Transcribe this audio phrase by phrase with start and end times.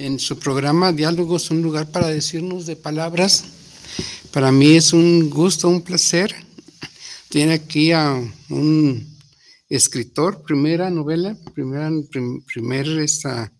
[0.00, 3.44] en su programa Diálogos, un lugar para decirnos de palabras.
[4.32, 6.34] Para mí es un gusto, un placer.
[7.28, 9.18] Tiene aquí a un
[9.68, 11.90] escritor, primera novela, primera,
[12.46, 13.52] primer esta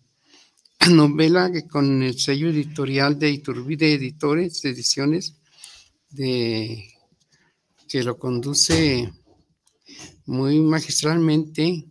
[0.89, 5.35] novela que con el sello editorial de Iturbide Editores, Ediciones,
[6.15, 6.83] que
[8.03, 9.13] lo conduce
[10.25, 11.85] muy magistralmente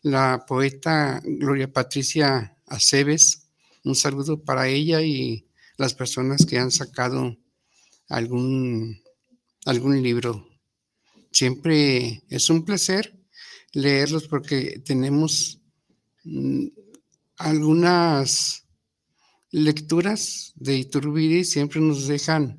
[0.00, 3.43] la poeta Gloria Patricia Aceves
[3.84, 5.46] un saludo para ella y
[5.76, 7.36] las personas que han sacado
[8.08, 9.02] algún,
[9.64, 10.48] algún libro.
[11.30, 13.16] Siempre es un placer
[13.72, 15.60] leerlos porque tenemos
[16.24, 16.66] mm,
[17.36, 18.64] algunas
[19.50, 22.58] lecturas de Iturbide siempre nos dejan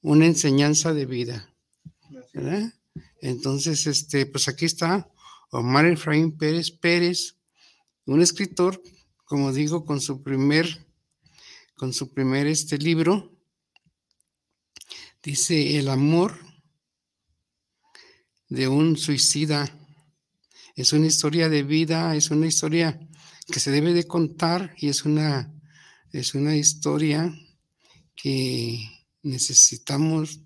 [0.00, 1.54] una enseñanza de vida.
[3.20, 5.08] Entonces, este, pues aquí está
[5.50, 7.36] Omar Efraín Pérez Pérez,
[8.06, 8.82] un escritor
[9.32, 10.86] como digo, con su primer,
[11.74, 13.34] con su primer este libro,
[15.22, 16.38] dice el amor
[18.50, 19.74] de un suicida.
[20.76, 23.00] Es una historia de vida, es una historia
[23.46, 25.50] que se debe de contar y es una,
[26.12, 27.34] es una historia
[28.14, 28.86] que
[29.22, 30.40] necesitamos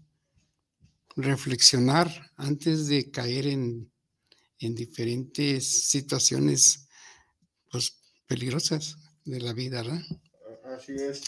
[1.17, 3.91] reflexionar antes de caer en,
[4.61, 6.86] en diferentes situaciones
[8.27, 10.01] peligrosas de la vida, ¿verdad?
[10.77, 11.23] Así es.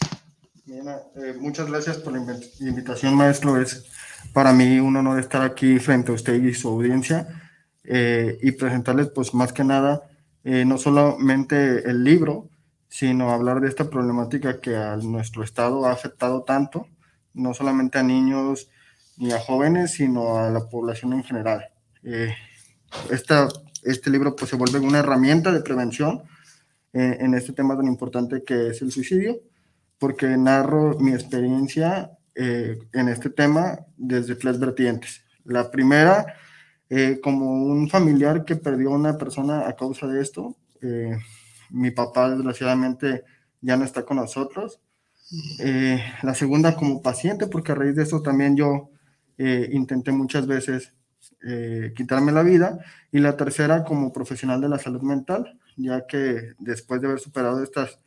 [0.71, 3.61] Eh, muchas gracias por la invitación, maestro.
[3.61, 3.87] Es
[4.33, 7.27] para mí un honor estar aquí frente a usted y su audiencia
[7.85, 10.03] eh, y presentarles, pues más que nada,
[10.45, 12.51] eh, no solamente el libro,
[12.89, 16.87] sino hablar de esta problemática que a nuestro estado ha afectado tanto,
[17.33, 18.69] no solamente a niños
[19.17, 21.67] ni a jóvenes, sino a la población en general.
[23.11, 23.49] Esta,
[23.83, 26.25] este libro pues se vuelve una herramienta de prevención
[26.93, 29.41] en este tema tan importante que es el suicidio,
[29.99, 35.25] porque narro mi experiencia eh, en este tema desde tres vertientes.
[35.45, 36.37] La primera,
[36.89, 40.57] eh, como un familiar que perdió a una persona a causa de esto.
[40.81, 41.19] Eh,
[41.71, 43.25] mi papá, desgraciadamente,
[43.61, 44.81] ya no está con nosotros.
[46.23, 48.91] la segunda, como paciente, porque a raíz de eso también yo
[49.37, 50.95] intenté muchas veces
[51.97, 52.79] quitarme la vida.
[53.11, 57.63] Y la tercera, como profesional de la salud mental, ya que después de haber superado
[57.63, 57.99] estas,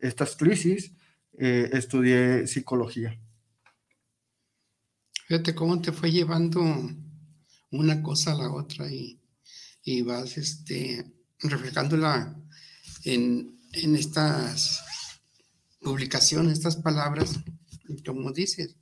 [0.00, 0.92] estas crisis,
[1.38, 3.18] eh, estudié psicología.
[5.28, 6.60] Fíjate cómo te fue llevando
[7.70, 9.20] una cosa a la otra y,
[9.84, 11.04] y vas este,
[11.38, 12.36] reflejándola
[13.04, 14.80] en, en estas
[15.80, 17.38] publicaciones, estas palabras,
[18.04, 18.76] como dices,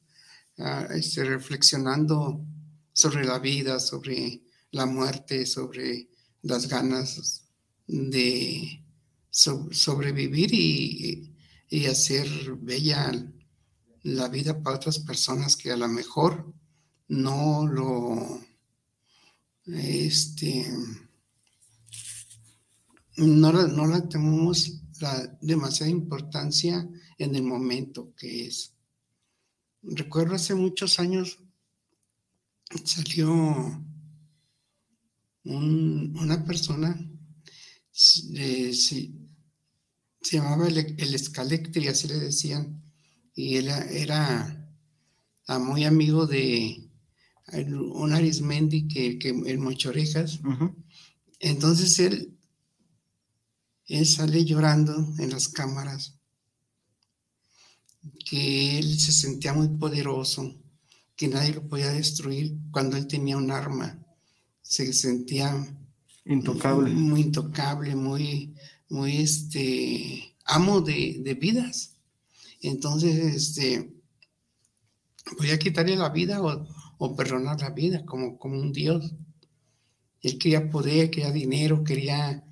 [0.58, 2.44] ah, este, reflexionando
[2.92, 6.08] sobre la vida, sobre la muerte, sobre
[6.42, 7.47] las ganas
[7.88, 8.84] de
[9.30, 11.34] sobrevivir y,
[11.86, 12.28] hacer
[12.60, 13.12] bella
[14.02, 16.52] la vida para otras personas que a lo mejor
[17.08, 18.40] no lo
[19.66, 20.66] este
[23.16, 26.88] no, no la tenemos la demasiada importancia
[27.18, 28.74] en el momento que es.
[29.82, 31.38] Recuerdo hace muchos años
[32.84, 33.84] salió
[35.44, 36.98] una persona
[38.34, 39.12] eh, se
[40.36, 42.82] llamaba el, el Escalectri, así le decían,
[43.34, 44.54] y él era,
[45.60, 46.90] muy amigo de
[47.52, 50.40] un Arismendi que, que el Mochorejas.
[51.38, 52.36] Entonces él,
[53.86, 56.18] él sale llorando en las cámaras,
[58.28, 60.60] que él se sentía muy poderoso,
[61.14, 64.04] que nadie lo podía destruir cuando él tenía un arma,
[64.62, 65.64] se sentía
[66.28, 66.90] Intocable.
[66.90, 68.54] Muy intocable, muy,
[68.90, 71.96] muy este, amo de, de vidas.
[72.60, 73.94] Entonces, este,
[75.38, 76.66] voy a quitarle la vida o,
[76.98, 79.14] o perdonar la vida como, como un Dios.
[80.20, 82.44] Él quería poder, quería dinero, quería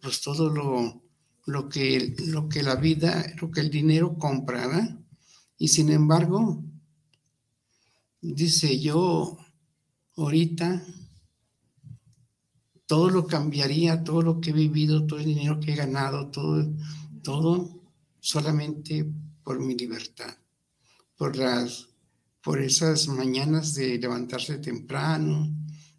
[0.00, 1.02] pues todo lo,
[1.46, 4.98] lo, que, lo que la vida, lo que el dinero compra,
[5.58, 6.62] Y sin embargo,
[8.20, 9.38] dice yo,
[10.16, 10.84] ahorita
[12.86, 16.72] todo lo cambiaría, todo lo que he vivido, todo el dinero que he ganado, todo,
[17.22, 17.82] todo
[18.20, 19.06] solamente
[19.42, 20.36] por mi libertad,
[21.16, 21.88] por las,
[22.42, 25.48] por esas mañanas de levantarse temprano,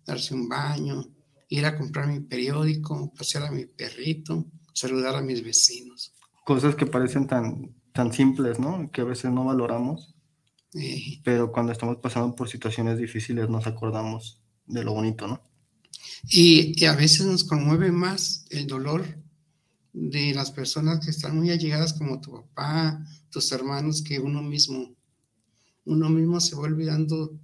[0.06, 1.06] darse un baño,
[1.50, 6.14] ir a comprar mi periódico, pasear a mi perrito, saludar a mis vecinos.
[6.46, 8.90] Cosas que parecen tan, tan simples, ¿no?
[8.92, 10.14] Que a veces no valoramos.
[11.24, 15.42] Pero cuando estamos pasando por situaciones difíciles nos acordamos de lo bonito, ¿no?
[16.30, 19.06] Y, a veces nos conmueve más el dolor
[19.94, 24.96] de las personas que están muy allegadas como tu papá, tus hermanos, que uno mismo.
[25.86, 27.40] Uno mismo se va olvidando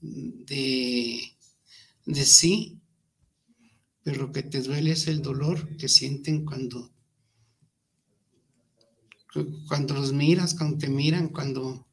[0.00, 1.20] de,
[2.06, 2.80] de sí,
[4.02, 6.90] pero lo que te duele es el dolor que sienten cuando,
[9.68, 11.86] cuando los miras, cuando te miran, cuando...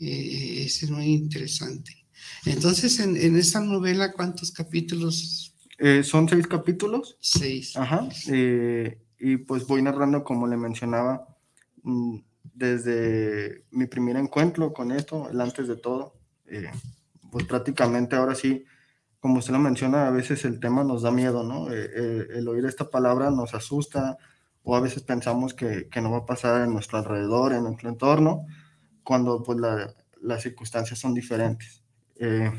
[0.00, 2.05] Eh, es muy interesante.
[2.44, 5.46] Entonces, en, en esta novela, ¿cuántos capítulos?
[5.78, 7.16] Eh, son seis capítulos.
[7.20, 7.76] Seis.
[7.76, 8.08] Ajá.
[8.28, 11.26] Eh, y pues voy narrando, como le mencionaba,
[11.82, 12.18] mm,
[12.54, 16.14] desde mi primer encuentro con esto, el antes de todo.
[16.46, 16.70] Eh,
[17.30, 18.64] pues prácticamente ahora sí,
[19.20, 21.68] como usted lo menciona, a veces el tema nos da miedo, ¿no?
[21.70, 24.16] el oír esta palabra nos asusta
[24.62, 27.88] o a veces pensamos que, que, no va a pasar en nuestro alrededor, en nuestro
[27.88, 28.46] entorno,
[29.02, 31.82] cuando pues la, las circunstancias son diferentes.
[32.18, 32.50] Eh,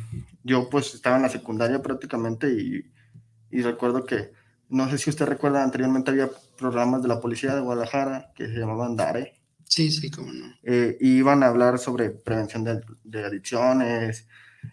[0.43, 2.91] yo pues estaba en la secundaria prácticamente y,
[3.49, 4.31] y, recuerdo que,
[4.69, 8.59] no sé si usted recuerda, anteriormente había programas de la policía de Guadalajara que se
[8.59, 9.33] llamaban DARE.
[9.65, 10.53] Sí, sí, cómo no.
[10.63, 14.27] Eh, iban a hablar sobre prevención de, de adicciones,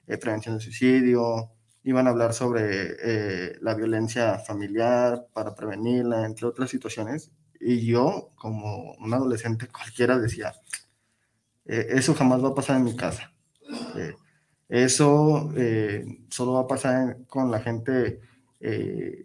[0.06, 1.50] eh, prevención de suicidio,
[1.82, 7.30] iban a hablar sobre la violencia familiar para prevenirla, entre otras situaciones.
[7.60, 10.54] Y yo, como un adolescente cualquiera, decía,
[11.66, 13.33] eso jamás va a pasar en mi casa.
[14.74, 18.20] Eso eh, solo va a pasar con la gente
[18.58, 19.24] eh,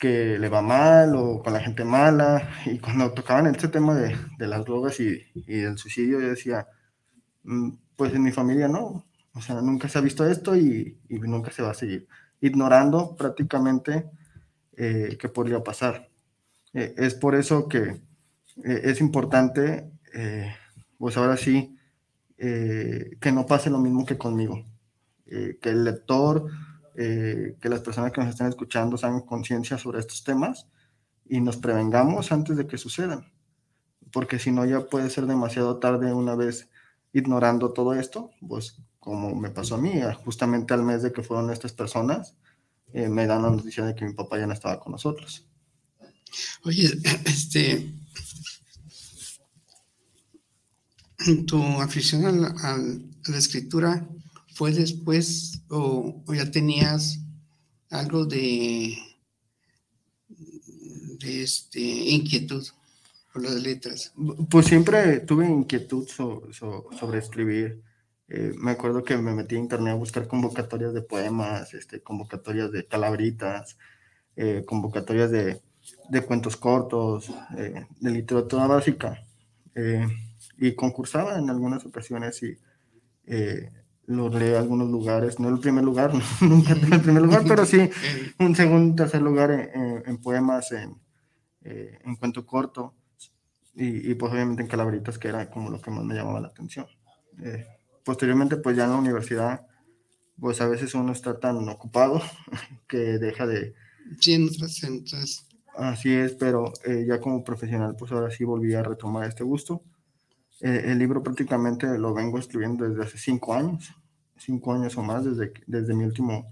[0.00, 2.50] que le va mal o con la gente mala.
[2.66, 6.66] Y cuando tocaban este tema de, de las drogas y, y, del suicidio, yo decía,
[7.44, 9.06] mm, pues en mi familia no.
[9.34, 12.08] O sea, nunca se ha visto esto y, y nunca se va a seguir.
[12.40, 14.10] Ignorando prácticamente
[14.76, 16.10] eh, qué podría pasar.
[16.72, 18.02] es por eso que
[18.64, 19.92] es importante,
[20.98, 21.77] pues ahora sí,
[22.38, 24.64] eh, que no pase lo mismo que conmigo.
[25.26, 26.46] Eh, que el lector,
[26.94, 30.68] eh, que las personas que nos estén escuchando hagan conciencia sobre estos temas
[31.28, 33.30] y nos prevengamos antes de que sucedan.
[34.12, 36.70] Porque si no, ya puede ser demasiado tarde una vez
[37.12, 41.50] ignorando todo esto, pues como me pasó a mí, justamente al mes de que fueron
[41.50, 42.36] estas personas,
[42.92, 45.46] me dan la noticia de que mi papá ya no estaba con nosotros.
[46.64, 46.90] Oye,
[47.24, 47.92] este,
[51.46, 54.06] tu afición a la, escritura
[54.54, 57.20] fue después o, ya tenías
[57.90, 58.96] algo de,
[61.20, 62.66] este, inquietud
[63.32, 64.12] por las letras?
[64.48, 67.82] Pues siempre tuve inquietud sobre escribir.
[68.28, 72.70] Eh, me acuerdo que me metí a internet a buscar convocatorias de poemas, este, convocatorias
[72.70, 73.78] de calabritas,
[74.36, 75.62] eh, convocatorias de,
[76.10, 79.24] de, cuentos cortos, eh, de literatura básica
[80.58, 82.58] y concursaba en algunas ocasiones y
[83.26, 83.70] eh,
[84.06, 87.88] logré algunos lugares, no el primer lugar, nunca el primer lugar, pero sí
[88.38, 90.96] un segundo, tercer lugar en, poemas, en,
[91.62, 92.94] eh, en cuento corto
[93.80, 96.86] y, pues obviamente en calabritas, que era como lo que más me llamaba la atención.
[97.40, 97.64] Eh,
[98.04, 99.68] posteriormente, pues ya en la universidad,
[100.40, 102.20] pues a veces uno está tan ocupado
[102.88, 103.74] que deja de...
[104.20, 104.48] Sí, en
[105.76, 109.84] Así es, pero eh, ya como profesional, pues ahora sí volví a retomar este gusto
[110.60, 113.94] eh, el libro prácticamente lo vengo escribiendo desde hace cinco años,
[114.36, 116.50] cinco años o más, desde, desde mi último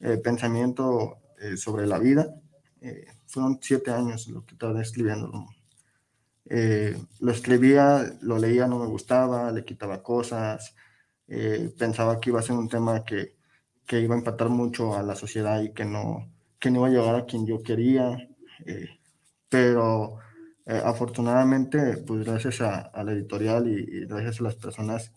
[0.00, 2.34] eh, pensamiento eh, sobre la vida.
[3.26, 5.30] fueron siete años lo que estaba escribiendo.
[7.20, 10.74] lo escribía, lo leía, no me gustaba, le quitaba cosas,
[11.78, 13.36] pensaba que iba a ser un tema que,
[13.86, 16.90] que, iba a empatar mucho a la sociedad y que no, que no iba a
[16.90, 18.28] llegar a quien yo quería,
[19.48, 20.21] pero
[20.66, 25.12] eh, afortunadamente, pues gracias a, la editorial y, gracias a las personas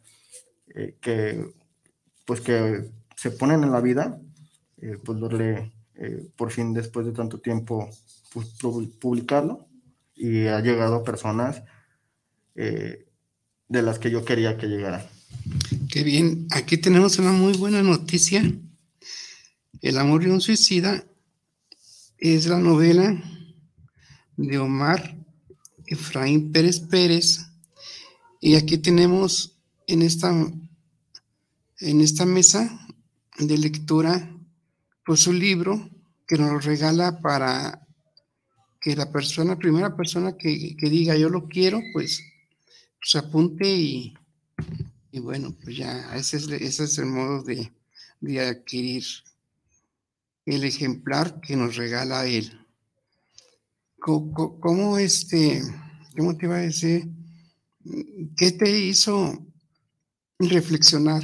[0.73, 1.45] eh, que,
[2.25, 4.19] pues que se ponen en la vida,
[4.81, 5.19] eh, pues
[5.97, 7.89] eh, por fin después de tanto tiempo
[8.33, 8.47] pues,
[8.99, 9.67] publicarlo
[10.13, 11.63] y ha llegado a personas
[12.55, 13.05] eh,
[13.67, 15.05] de las que yo quería que llegaran.
[15.89, 18.43] Qué bien, aquí tenemos una muy buena noticia.
[19.81, 21.05] El amor de un suicida
[22.17, 23.21] es la novela
[24.37, 25.15] de Omar
[25.87, 27.45] Efraín Pérez Pérez.
[28.41, 30.29] Y aquí tenemos en esta,
[31.79, 32.87] en esta mesa
[33.37, 34.31] de lectura,
[35.05, 35.89] pues un libro
[36.27, 37.85] que nos regala para
[38.81, 42.23] que la persona, primera persona que, diga yo lo quiero, pues
[43.01, 44.13] se apunte y,
[45.13, 47.71] bueno, pues ya, ese es, ese es el modo de,
[48.21, 49.03] de adquirir
[50.45, 52.64] el ejemplar que nos regala él.
[54.05, 55.63] ¿Cómo, este,
[56.15, 57.09] cómo te iba a decir?
[58.38, 59.43] ¿Qué te hizo
[60.38, 61.24] reflexionar?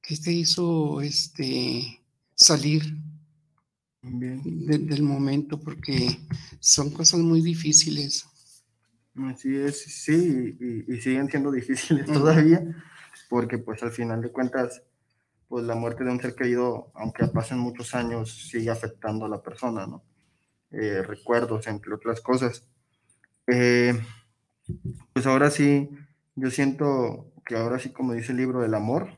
[0.00, 2.00] ¿Qué te hizo este,
[2.34, 2.96] salir
[4.00, 5.60] del momento?
[5.60, 6.20] Porque
[6.58, 8.24] son cosas muy difíciles.
[9.16, 10.56] Así es, sí,
[10.88, 12.64] y, siguen siendo difíciles todavía,
[13.28, 14.82] porque pues al final de cuentas,
[15.48, 19.42] pues la muerte de un ser querido, aunque pasen muchos años, sigue afectando a la
[19.42, 20.02] persona, ¿no?
[20.76, 22.66] Eh, recuerdos, entre otras cosas.
[23.46, 23.94] Eh,
[25.12, 25.88] pues ahora sí,
[26.34, 29.08] yo siento que ahora sí, como dice el libro, del amor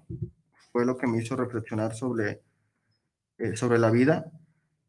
[0.71, 2.43] fue lo que me hizo reflexionar sobre,
[3.39, 4.31] eh, sobre la vida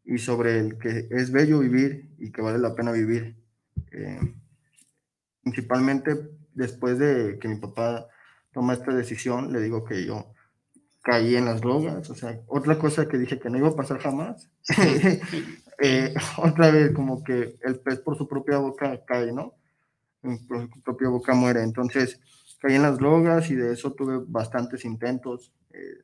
[0.03, 3.37] y sobre el que es bello vivir y que vale la pena vivir.
[5.41, 8.07] principalmente después de que mi papá
[8.51, 10.33] toma esta decisión, le digo que yo
[11.01, 13.99] caí en las drogas, o sea, otra cosa que dije que no iba a pasar
[13.99, 14.49] jamás,
[15.79, 19.55] Eh, otra vez como que el pez por su propia boca cae, ¿no?
[20.21, 21.63] Por su propia boca muere.
[21.63, 22.19] Entonces
[22.59, 26.03] caí en las drogas y de eso tuve bastantes intentos eh,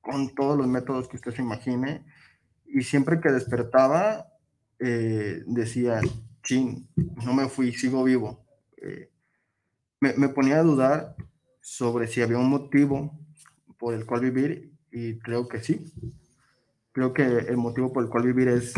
[0.00, 2.04] con todos los métodos que usted se imagine.
[2.66, 4.26] Y siempre que despertaba,
[4.78, 6.00] eh, decía,
[6.42, 6.88] ching,
[7.24, 8.44] no me fui, sigo vivo.
[10.00, 11.14] me, me ponía a dudar
[11.60, 13.16] sobre si había un motivo
[13.78, 15.92] por el cual vivir y creo que sí
[16.92, 18.74] creo que el motivo por el cual vivir es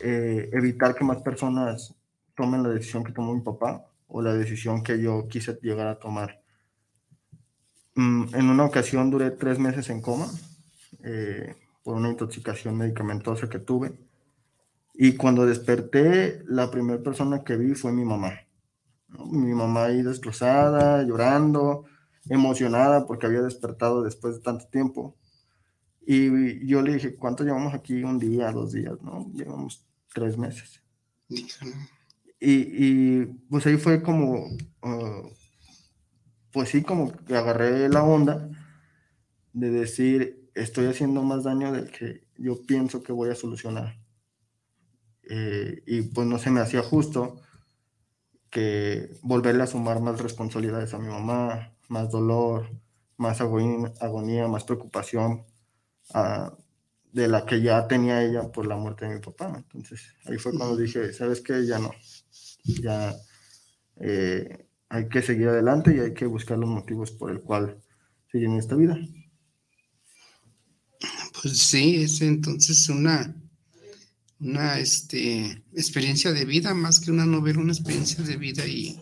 [0.00, 1.94] eh, evitar que más personas
[2.34, 5.98] tomen la decisión que tomó mi papá o la decisión que yo quise llegar a
[5.98, 6.40] tomar.
[7.96, 10.26] Mm, en una ocasión duré tres meses en coma
[11.02, 13.92] eh, por una intoxicación medicamentosa que tuve.
[14.94, 18.40] Y cuando desperté, la primera persona que vi fue mi mamá.
[19.26, 21.84] Mi mamá ahí destrozada, llorando,
[22.28, 25.16] emocionada porque había despertado después de tanto tiempo.
[26.06, 28.02] Y yo le dije, ¿cuánto llevamos aquí?
[28.02, 29.30] Un día, dos días, ¿no?
[29.32, 30.82] Llevamos tres meses.
[31.28, 31.40] Y,
[32.40, 34.48] y pues ahí fue como,
[34.82, 35.22] ah,
[36.52, 38.50] pues sí, como que agarré la onda
[39.54, 43.98] de decir, estoy haciendo más daño del que yo pienso que voy a solucionar.
[45.22, 47.40] Eh, y pues no se me hacía justo
[48.50, 52.68] que volverle a sumar más responsabilidades a mi mamá, más dolor,
[53.16, 55.44] más agonía más preocupación
[57.12, 59.56] de la que ya tenía ella por la muerte de mi papá.
[59.56, 61.64] Entonces ahí fue cuando dije, ¿sabes qué?
[61.64, 61.92] Ya no,
[62.64, 63.14] ya
[64.00, 67.80] eh, hay que seguir adelante y hay que buscar los motivos por el cual
[68.30, 68.98] seguir en esta vida.
[71.40, 73.34] Pues sí, es entonces una,
[74.40, 78.98] una este, experiencia de vida, más que una novela, una experiencia de vida y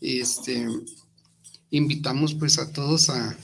[0.00, 0.66] este,
[1.70, 3.36] invitamos pues a todos a,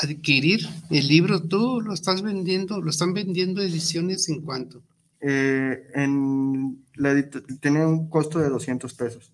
[0.00, 2.80] adquirir el libro, ¿tú lo estás vendiendo?
[2.80, 4.82] ¿Lo están vendiendo ediciones en cuánto?
[5.20, 7.14] Eh, en la
[7.60, 9.32] tenía un costo de 200 pesos.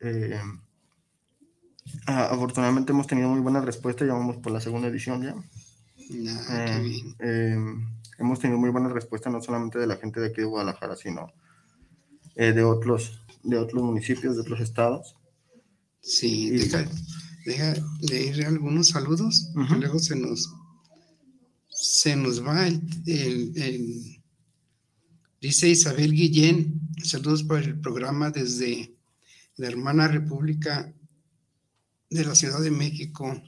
[0.00, 0.40] Eh,
[2.06, 5.34] afortunadamente hemos tenido muy buena respuesta, ya vamos por la segunda edición ya.
[6.48, 6.80] Ah,
[7.18, 7.58] eh,
[8.18, 11.32] hemos tenido muy buena respuesta no solamente de la gente de aquí de Guadalajara, sino
[12.36, 15.16] de otros de otros municipios, de otros estados.
[16.00, 16.50] Sí,
[17.46, 20.52] deja leer algunos saludos, luego se nos,
[21.70, 24.20] se nos va el,
[25.40, 28.96] dice Isabel Guillén, saludos por el programa desde
[29.58, 30.92] la hermana República
[32.10, 33.40] de la Ciudad de México.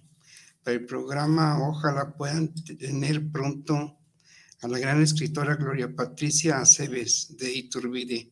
[0.63, 3.99] Para el programa, ojalá puedan tener pronto
[4.61, 8.31] a la gran escritora Gloria Patricia Aceves de Iturbide.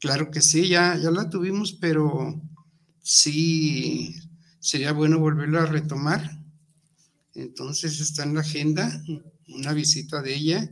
[0.00, 2.42] Claro que sí, ya, ya la tuvimos, pero
[3.02, 4.25] sí
[4.66, 6.28] sería bueno volverlo a retomar.
[7.34, 9.00] Entonces está en la agenda
[9.46, 10.70] una visita de ella.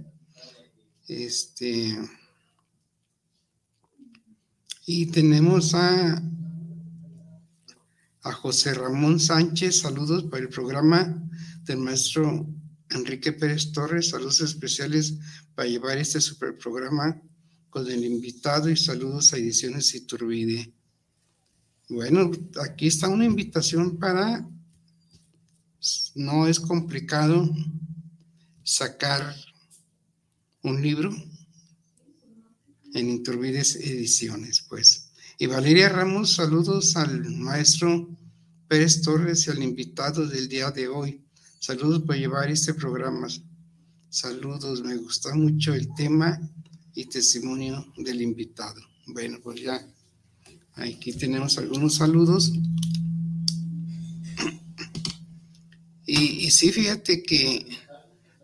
[1.06, 1.96] Este.
[4.84, 6.20] Y tenemos a,
[8.22, 11.22] a José Ramón Sánchez, saludos para el programa
[11.62, 12.48] del maestro
[12.90, 15.18] Enrique Pérez Torres, saludos especiales
[15.54, 17.22] para llevar este super programa
[17.70, 20.74] con el invitado y saludos a Ediciones Iturbide.
[21.88, 22.30] Bueno,
[22.62, 24.48] aquí está una invitación para,
[26.14, 27.54] no es complicado
[28.62, 29.34] sacar
[30.62, 31.14] un libro
[32.94, 35.10] en Inturbides Ediciones, pues.
[35.38, 38.08] Y Valeria Ramos, saludos al maestro
[38.66, 41.20] Pérez Torres y al invitado del día de hoy.
[41.58, 43.28] Saludos por llevar este programa.
[44.08, 46.40] Saludos, me gusta mucho el tema
[46.94, 48.80] y testimonio del invitado.
[49.06, 49.86] Bueno, pues ya
[50.76, 52.52] aquí tenemos algunos saludos.
[56.06, 57.66] Y, sí, fíjate que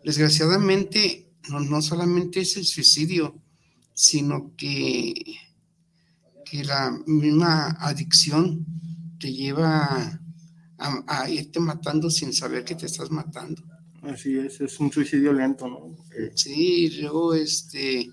[0.03, 3.35] desgraciadamente no, no, solamente es el suicidio,
[3.93, 5.13] sino que,
[6.43, 8.65] que la misma adicción
[9.19, 10.19] te lleva
[10.77, 13.61] a, a, irte matando sin saber que te estás matando.
[14.01, 15.95] Así es, es un suicidio lento, ¿no?
[16.17, 18.11] Eh, sí, luego este,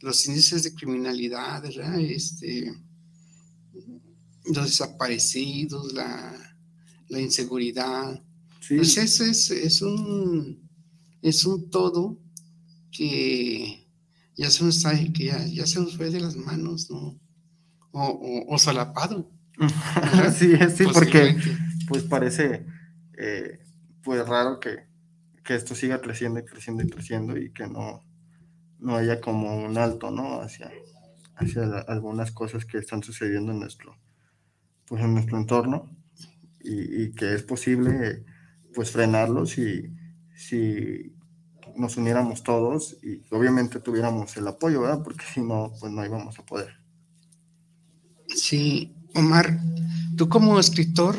[0.00, 1.98] los índices de criminalidad, ¿verdad?
[1.98, 2.70] Este,
[4.46, 6.56] los desaparecidos, la,
[7.08, 8.22] la inseguridad.
[8.60, 8.76] Sí.
[8.76, 10.68] Pues eso es, es, un,
[11.22, 12.18] es un todo
[12.90, 13.86] que
[14.36, 14.82] ya se nos,
[15.14, 17.18] que ya, ya se nos fue de las manos, ¿no?
[17.92, 19.30] O, o, o solapado.
[20.36, 21.36] sí, sí, porque
[21.86, 22.66] pues parece
[23.16, 23.60] eh,
[24.02, 24.88] pues raro que,
[25.44, 28.00] que, esto siga creciendo y creciendo y creciendo y que no,
[28.80, 30.40] no haya como un alto, ¿no?
[30.40, 30.72] Hacia,
[31.36, 33.96] hacia algunas cosas que están sucediendo en nuestro,
[34.86, 35.90] pues en nuestro entorno
[36.60, 38.24] y, y que es posible
[38.74, 39.94] pues frenarlos y
[40.34, 41.14] si
[41.76, 45.02] nos uniéramos todos y obviamente tuviéramos el apoyo, ¿verdad?
[45.02, 46.74] Porque si no, pues no íbamos a poder.
[48.28, 49.60] Sí, Omar,
[50.16, 51.16] tú como escritor,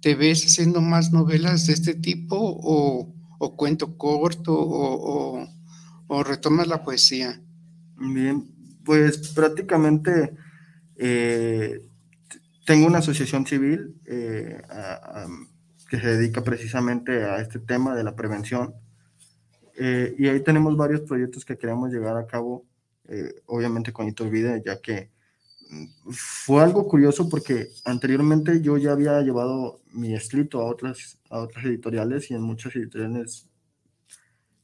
[0.00, 5.46] ¿te ves haciendo más novelas de este tipo o, o cuento corto o,
[6.06, 7.40] o, retomas la poesía?
[7.96, 8.46] Bien,
[8.84, 10.34] pues prácticamente
[10.96, 11.80] eh,
[12.66, 14.60] tengo una asociación civil eh,
[15.88, 18.74] que se dedica precisamente a este tema de la prevención
[19.78, 22.64] eh, y ahí tenemos varios proyectos que queremos llevar a cabo,
[23.08, 25.10] eh, obviamente con Iturbide, ya que
[25.70, 31.40] mm, fue algo curioso porque anteriormente yo ya había llevado mi escrito a otras, a
[31.40, 33.48] otras editoriales y en muchas editoriales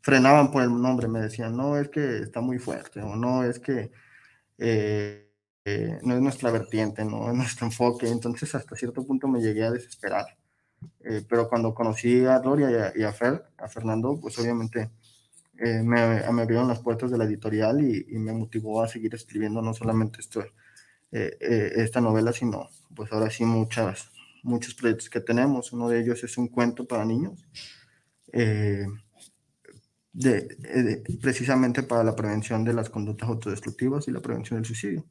[0.01, 3.61] frenaban por el nombre, me decían, no, es que está muy fuerte, o no, es
[3.61, 3.93] que
[4.59, 5.32] eh,
[5.64, 9.70] no es nuestra vertiente, no es nuestro enfoque, entonces hasta cierto punto me llegué a
[9.70, 10.27] desesperar.
[11.29, 14.90] pero cuando conocí a Gloria y a, y a, Fer, a Fernando, pues obviamente
[15.64, 19.72] eh, me, abrieron las puertas de la editorial y, me motivó a seguir escribiendo no
[19.75, 20.40] solamente esto,
[21.12, 24.11] eh, eh, esta novela, sino pues ahora sí muchas,
[24.42, 25.72] muchos proyectos que tenemos.
[25.72, 27.46] Uno de ellos es un cuento para niños,
[30.12, 35.05] de, precisamente para la prevención de las conductas autodestructivas y la prevención del suicidio.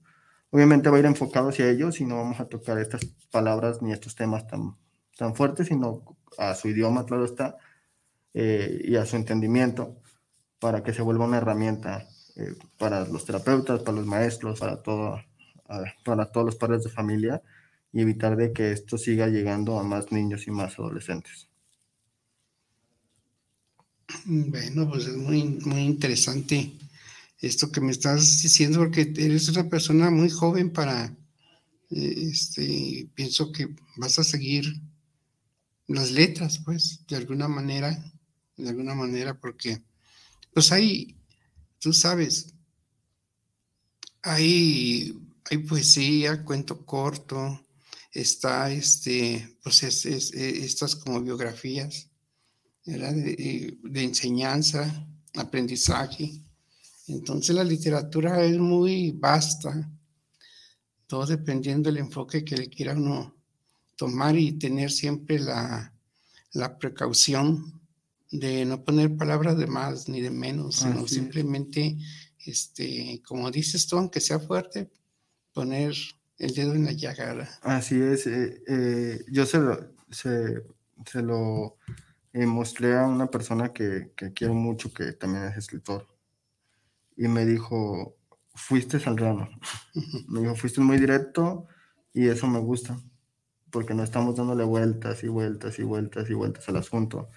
[0.52, 3.94] Obviamente va a ir enfocado hacia ellos y no vamos a tocar estas palabras ni
[3.94, 4.76] estos temas tan,
[5.18, 6.04] tan fuertes, sino
[6.38, 7.58] a su idioma, claro está,
[8.34, 9.98] y a su entendimiento
[10.60, 15.20] para que se vuelva una herramienta eh, para los terapeutas, para los maestros, para, todo,
[16.04, 17.42] para todos los padres de familia
[17.92, 21.50] y evitar de que esto siga llegando a más niños y más adolescentes.
[24.26, 26.72] Bueno, pues es muy, muy interesante
[27.42, 31.18] esto que me estás diciendo porque eres una persona muy joven para,
[31.90, 34.82] eh, este, pienso que vas a seguir
[35.88, 38.14] las letras, pues, de alguna manera,
[38.58, 39.82] de alguna manera, porque
[40.54, 41.18] pues hay,
[41.80, 42.54] tú sabes,
[44.22, 45.18] hay,
[45.50, 47.66] hay poesía, cuento corto,
[48.12, 52.10] está este, pues es, estas como biografías
[52.86, 56.42] de, enseñanza, aprendizaje.
[57.12, 59.90] Entonces la literatura es muy vasta,
[61.08, 63.36] todo dependiendo del enfoque que le quiera uno
[63.96, 65.94] tomar y tener siempre la,
[66.54, 67.82] la precaución
[68.32, 71.98] de no poner palabras de más ni de menos, sino simplemente,
[72.46, 74.90] este, como dices tú, aunque sea fuerte,
[75.54, 75.94] poner
[76.38, 77.60] el dedo en la llaga.
[77.62, 78.26] Así es.
[78.28, 80.64] Eh, eh, yo se lo, se,
[81.22, 81.78] lo
[82.34, 86.08] eh, mostré a una persona que, que, quiero mucho, que también es escritor,
[87.16, 88.16] y me dijo,
[88.54, 89.50] fuiste al grano.
[90.28, 91.68] me dijo, fuiste muy directo
[92.14, 93.00] y eso me gusta,
[93.70, 97.30] porque no estamos dándole vueltas y vueltas y vueltas y vueltas al asunto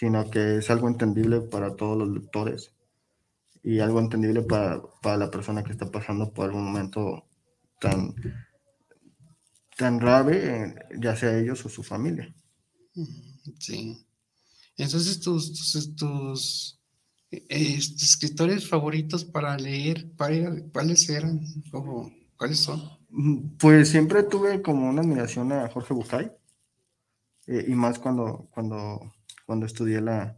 [0.00, 2.72] sino que es algo entendible para todos los lectores
[3.62, 7.26] y algo entendible para, para la persona que está pasando por algún momento
[7.78, 8.14] tan,
[9.76, 12.34] tan grave, ya sea ellos o su familia.
[13.58, 14.06] Sí.
[14.78, 16.79] Entonces, tus, tus, eh,
[17.30, 21.40] escritores favoritos para leer, ¿cuáles eran?
[22.36, 22.82] ¿Cuáles son?
[23.10, 26.32] Mm, pues siempre tuve como una admiración a Jorge Bucay,
[27.46, 29.12] eh, y más cuando, cuando,
[29.46, 30.36] cuando estudié la,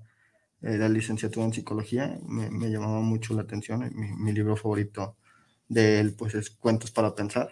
[0.62, 3.90] eh, la licenciatura en psicología, me, me, llamaba mucho la atención.
[3.94, 5.16] Mi, mi, libro favorito
[5.68, 7.50] de él, pues, es Cuentos para Pensar.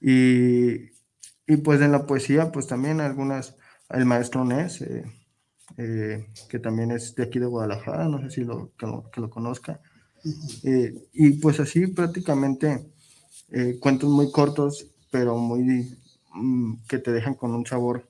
[0.00, 0.90] y,
[1.46, 3.56] y pues en la poesía, pues también algunas,
[3.90, 4.84] el maestro Nes,
[5.76, 9.10] eh, eh, que también es de aquí de Guadalajara, no sé si lo, que, lo,
[9.10, 9.80] que lo conozca.
[10.64, 12.86] Eh, y pues así prácticamente
[13.80, 15.96] cuentos muy cortos, pero muy
[16.34, 18.08] mm, que te dejan con un sabor,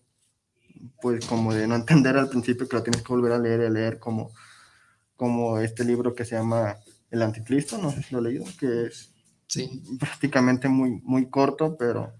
[1.00, 3.66] pues como de no entender al principio que lo tienes que volver a leer y
[3.66, 4.30] a leer, como,
[5.14, 6.76] como este libro que se llama
[7.10, 9.12] El Anticristo, no sé si lo he leído, que es
[9.46, 9.82] sí.
[9.98, 12.14] prácticamente muy, muy corto, pero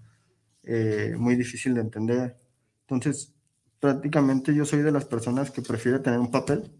[0.63, 2.37] eh, muy difícil de entender.
[2.81, 3.33] Entonces,
[3.79, 6.71] prácticamente yo soy de las personas que prefiere tener un papel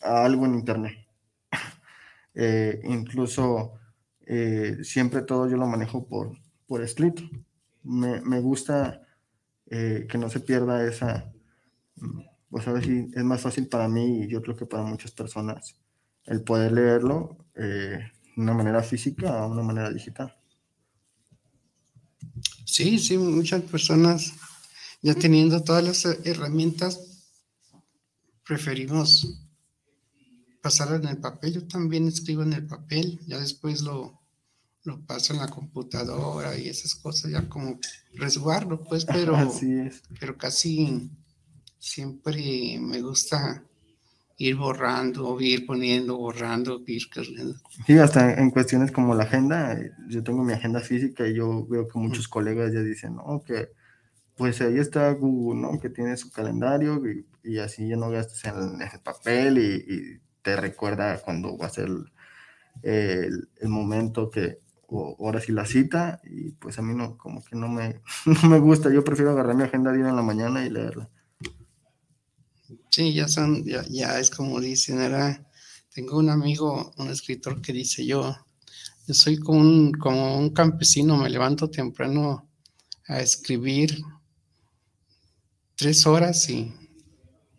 [0.00, 0.94] a algo en internet.
[2.38, 3.80] Eh, incluso
[4.26, 6.36] eh, siempre todo yo lo manejo por,
[6.66, 7.22] por escrito.
[7.82, 9.00] Me, me gusta
[9.64, 11.32] que no se pierda esa,
[12.50, 15.12] pues a ver si es más fácil para mí y yo creo que para muchas
[15.12, 15.80] personas
[16.24, 20.36] el poder leerlo de una manera física a una manera digital.
[22.64, 24.34] Sí, sí, muchas personas
[25.02, 27.00] ya teniendo todas las herramientas,
[28.44, 29.42] preferimos
[30.62, 31.54] pasar en el papel.
[31.54, 34.20] Yo también escribo en el papel, ya después lo,
[34.84, 37.78] lo paso en la computadora y esas cosas, ya como
[38.14, 39.36] resguardo, pues, pero,
[40.18, 41.10] pero casi
[41.78, 43.62] siempre me gusta
[44.38, 47.54] ir borrando, ir poniendo, borrando, ir corriendo.
[47.86, 49.78] Sí, hasta en cuestiones como la agenda,
[50.08, 53.70] yo tengo mi agenda física y yo veo que muchos colegas ya dicen, no, que
[54.36, 55.80] pues ahí está Google, ¿no?
[55.80, 57.02] Que tiene su calendario
[57.42, 61.88] y, así ya no gastas en, el papel y, te recuerda cuando va a ser
[62.82, 67.56] el, momento que, o ahora sí la cita, y pues a mí no, como que
[67.56, 70.70] no me, no me gusta, yo prefiero agarrar mi agenda día en la mañana y
[70.70, 71.10] leerla.
[72.90, 75.44] Sí, ya son, ya, ya es como dicen, era,
[75.92, 78.36] tengo un amigo, un escritor que dice yo,
[79.08, 82.48] yo soy como un, como un campesino, me levanto temprano
[83.08, 83.98] a escribir
[85.76, 86.72] tres horas y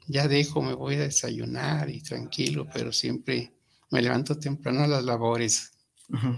[0.07, 3.53] ya dejo, me voy a desayunar y tranquilo, pero siempre
[3.91, 5.71] me levanto temprano a las labores.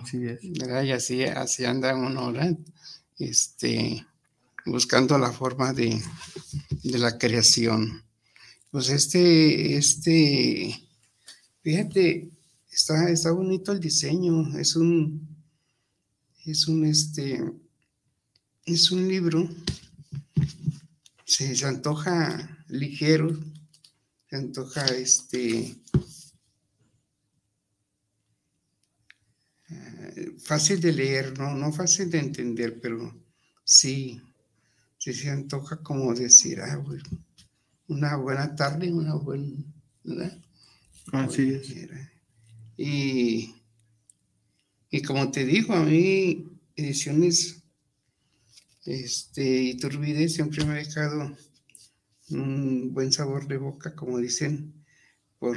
[0.05, 0.43] Sí es.
[0.43, 2.57] Y así, así anda uno, ¿verdad?
[3.17, 4.05] Este,
[4.65, 6.01] buscando la forma de,
[6.83, 8.03] de la creación.
[8.71, 10.79] Pues este, este,
[11.61, 12.29] fíjate,
[12.71, 15.27] está, está bonito el diseño, es un,
[16.45, 17.43] es un, este,
[18.65, 19.49] es un libro,
[21.39, 23.29] se, se antoja ligero,
[24.29, 25.73] se antoja este,
[29.69, 33.17] eh, fácil de leer, no, no fácil de entender, pero
[33.63, 34.21] sí,
[34.97, 37.05] sí se antoja como decir, ah, bueno,
[37.87, 39.63] una buena tarde, una buena,
[40.03, 40.37] ¿verdad?
[41.13, 41.73] Así es.
[42.75, 43.55] Y,
[44.89, 47.58] y como te digo, a mí ediciones
[48.89, 51.37] este, Iturbide siempre me ha dejado
[52.31, 54.73] un buen sabor de boca, como dicen,
[55.37, 55.55] por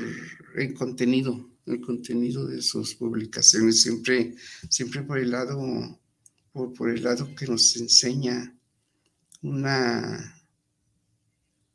[0.56, 4.34] el contenido, el contenido de sus publicaciones, siempre,
[4.68, 5.98] siempre por el lado,
[6.52, 8.54] por, por el lado que nos enseña
[9.40, 10.36] una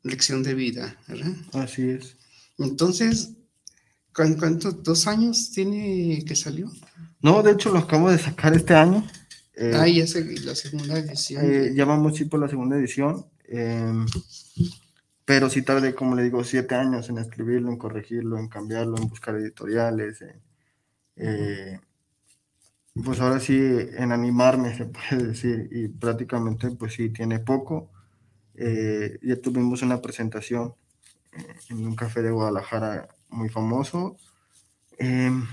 [0.02, 1.34] lección de vida, ¿verdad?
[1.52, 2.16] Así es.
[2.56, 3.32] Entonces,
[4.12, 6.70] ¿cuántos dos años tiene que salió?
[7.20, 9.04] No, de hecho lo acabo de sacar este año.
[9.58, 10.04] Eh, ah, ya
[10.44, 11.44] la segunda edición.
[11.44, 13.26] Eh, ya vamos sí por la segunda edición.
[13.48, 14.06] Em,
[15.24, 19.08] pero sí tardé, como le digo, siete años en escribirlo, en corregirlo, en cambiarlo, en
[19.08, 20.24] buscar editoriales.
[21.16, 21.80] Eh,
[23.04, 27.90] pues ahora sí, en animarme, se puede decir, y prácticamente pues sí, tiene poco
[28.60, 30.74] eh, ya tuvimos una presentación
[31.32, 34.16] eh, en un café de Guadalajara muy famoso,
[34.98, 35.46] em,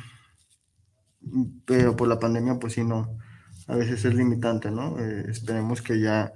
[1.65, 3.19] pero por la pandemia pues sí no,
[3.67, 4.99] a veces es limitante, ¿no?
[4.99, 6.33] Eh, esperemos que ya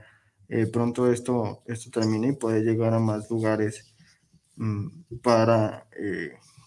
[0.74, 3.94] pronto esto, esto termine y pueda llegar a más lugares
[4.56, 5.88] mm, para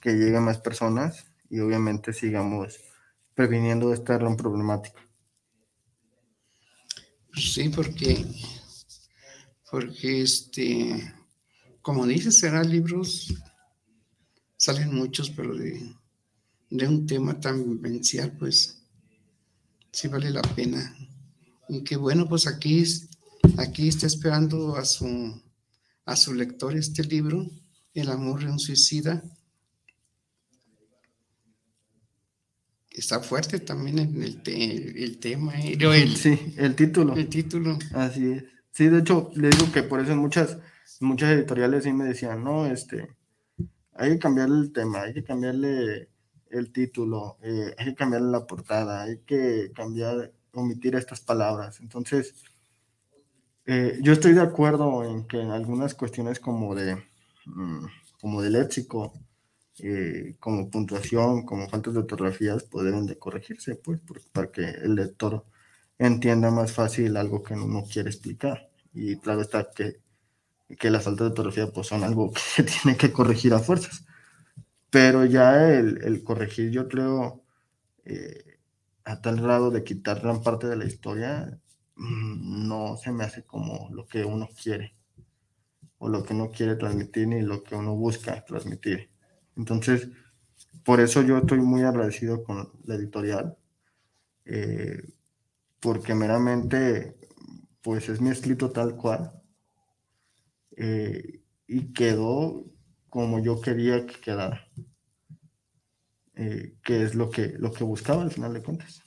[0.01, 2.79] que lleguen más personas y obviamente sigamos
[3.35, 5.01] previniendo esta gran problemática.
[7.35, 8.25] Sí, porque
[9.73, 11.15] porque este,
[11.81, 13.33] como dices, serán libros,
[14.59, 15.95] salen muchos, pero de,
[16.87, 18.82] un tema tan vivencial, pues
[19.93, 20.97] sí vale la pena.
[21.69, 22.83] Y que bueno, pues aquí,
[23.59, 25.41] aquí está esperando a su,
[26.05, 27.47] a su lector este libro,
[27.95, 29.23] El amor de un suicida.
[32.91, 35.79] Está fuerte también el, el, tema, ¿eh?
[35.81, 37.15] el, sí, el título.
[37.15, 37.79] El título.
[37.95, 38.45] Así es.
[38.71, 40.59] Sí, de hecho, le digo que por eso en muchas,
[41.01, 43.09] muchas editoriales sí me decían, no, este,
[43.95, 46.12] hay que cambiarle el tema, hay que cambiarle
[46.53, 51.81] el título, eh, hay que cambiarle la portada, hay que cambiar, omitir estas palabras.
[51.81, 52.35] Entonces,
[53.67, 56.97] eh, yo estoy de acuerdo en que en algunas cuestiones como de,
[57.47, 57.87] mm,
[58.21, 59.13] como de léxico,
[59.79, 64.01] eh, como puntuación, como faltas de ortografías, pues deben de corregirse, pues,
[64.33, 65.45] para que el lector
[65.99, 68.71] entienda más fácil algo que uno quiere explicar.
[68.93, 70.01] Y claro está que,
[70.79, 74.02] que las faltas de ortografía pues, son algo que tiene que corregir a fuerzas.
[74.93, 77.43] Pero ya el, corregir, yo creo,
[78.05, 78.59] eh,
[79.05, 81.59] a tal grado de quitar gran parte de la historia,
[81.97, 84.95] mm, no se me hace como lo que uno quiere,
[85.99, 89.11] o lo que uno quiere transmitir, ni lo que uno busca transmitir.
[89.57, 90.09] Entonces,
[90.85, 93.57] por eso yo estoy muy agradecido con la editorial,
[94.47, 95.03] eh,
[95.81, 97.17] porque meramente,
[97.83, 99.33] pues es mi escrito tal cual,
[100.77, 102.65] eh, y quedó
[103.13, 104.67] como yo quería que quedara,
[106.35, 109.03] eh, que es lo que, lo que buscaba al final de cuentas.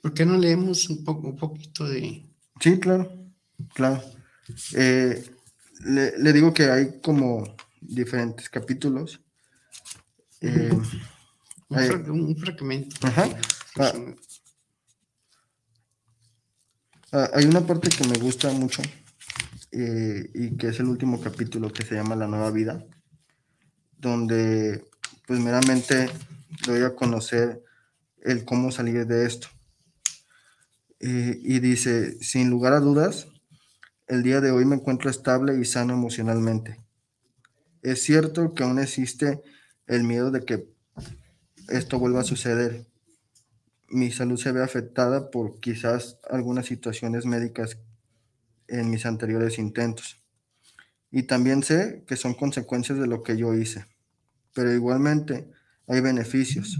[0.00, 2.26] ¿Por qué no leemos un, poco, un poquito de...?
[2.58, 3.16] Sí, claro,
[3.74, 4.02] claro.
[4.72, 7.44] le, le, digo que hay como
[7.80, 9.20] diferentes capítulos.
[10.40, 10.72] Eh,
[11.68, 13.06] un, fragmento.
[13.06, 13.28] Ajá.
[13.78, 13.92] Ah,
[17.12, 18.82] ah, hay una parte que me gusta mucho
[19.72, 22.84] eh, y que es el último capítulo que se llama La nueva vida,
[23.96, 24.84] donde
[25.26, 26.10] pues meramente
[26.66, 27.62] doy a conocer
[28.20, 29.48] el cómo salir de esto.
[31.00, 33.28] Eh, y dice, sin lugar a dudas,
[34.06, 36.78] el día de hoy me encuentro estable y sano emocionalmente.
[37.80, 39.40] Es cierto que aún existe
[39.86, 40.68] el miedo de que
[41.68, 42.86] esto vuelva a suceder.
[43.88, 47.78] Mi salud se ve afectada por quizás algunas situaciones médicas
[48.72, 50.20] en mis anteriores intentos.
[51.10, 53.86] Y también sé que son consecuencias de lo que yo hice.
[54.54, 55.50] Pero igualmente
[55.86, 56.78] hay beneficios.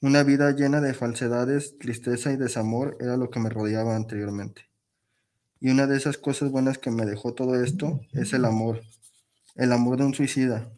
[0.00, 4.62] Una vida llena de falsedades, tristeza y desamor era lo que me rodeaba anteriormente.
[5.60, 8.82] Y una de esas cosas buenas que me dejó todo esto es el amor
[9.58, 10.70] el amor de un suicida,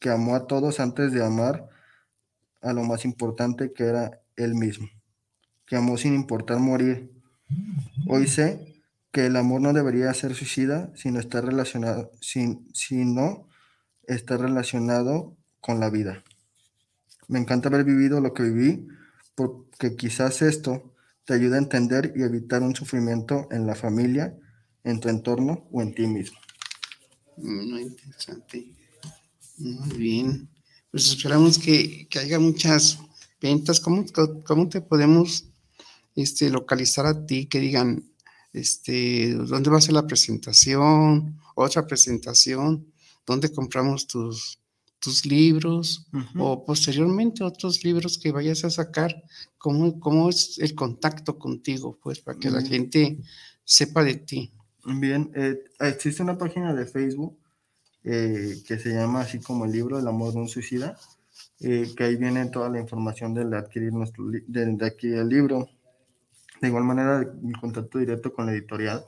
[0.00, 1.68] que amó a todos antes de amar
[2.62, 4.88] a lo más importante que era él mismo,
[5.66, 7.12] que amó sin importar morir.
[8.08, 8.67] Hoy sé
[9.18, 13.48] que el amor no debería ser suicida, sino estar relacionado, sin, sino
[14.06, 16.22] estar relacionado con la vida.
[17.26, 18.86] Me encanta haber vivido lo que viví,
[19.34, 24.38] porque quizás esto te ayude a entender y evitar un sufrimiento en la familia,
[24.84, 26.38] en tu entorno o en ti mismo.
[27.38, 28.72] Muy interesante.
[29.56, 30.48] Muy bien.
[30.92, 33.00] Pues esperamos que, haya muchas
[33.42, 33.80] ventas.
[33.80, 34.04] ¿Cómo,
[34.44, 35.46] cómo te podemos
[36.14, 37.46] este, localizar a ti?
[37.46, 38.04] Que digan,
[38.52, 41.38] este, ¿dónde va a ser la presentación?
[41.54, 42.86] Otra presentación.
[43.26, 44.58] ¿Dónde compramos tus,
[44.98, 46.06] tus libros?
[46.36, 49.22] O posteriormente otros libros que vayas a sacar.
[49.58, 51.98] ¿Cómo, cómo es el contacto contigo?
[52.02, 53.18] Pues para que la gente
[53.64, 54.52] sepa de ti.
[54.84, 57.36] Bien, eh, existe una página de Facebook
[58.04, 60.96] eh, que se llama así como el libro El amor de un suicida,
[61.60, 65.68] eh, que ahí viene toda la información de adquirir, nuestro de, adquirir el libro.
[66.60, 69.04] De igual manera, el contacto directo con la editorial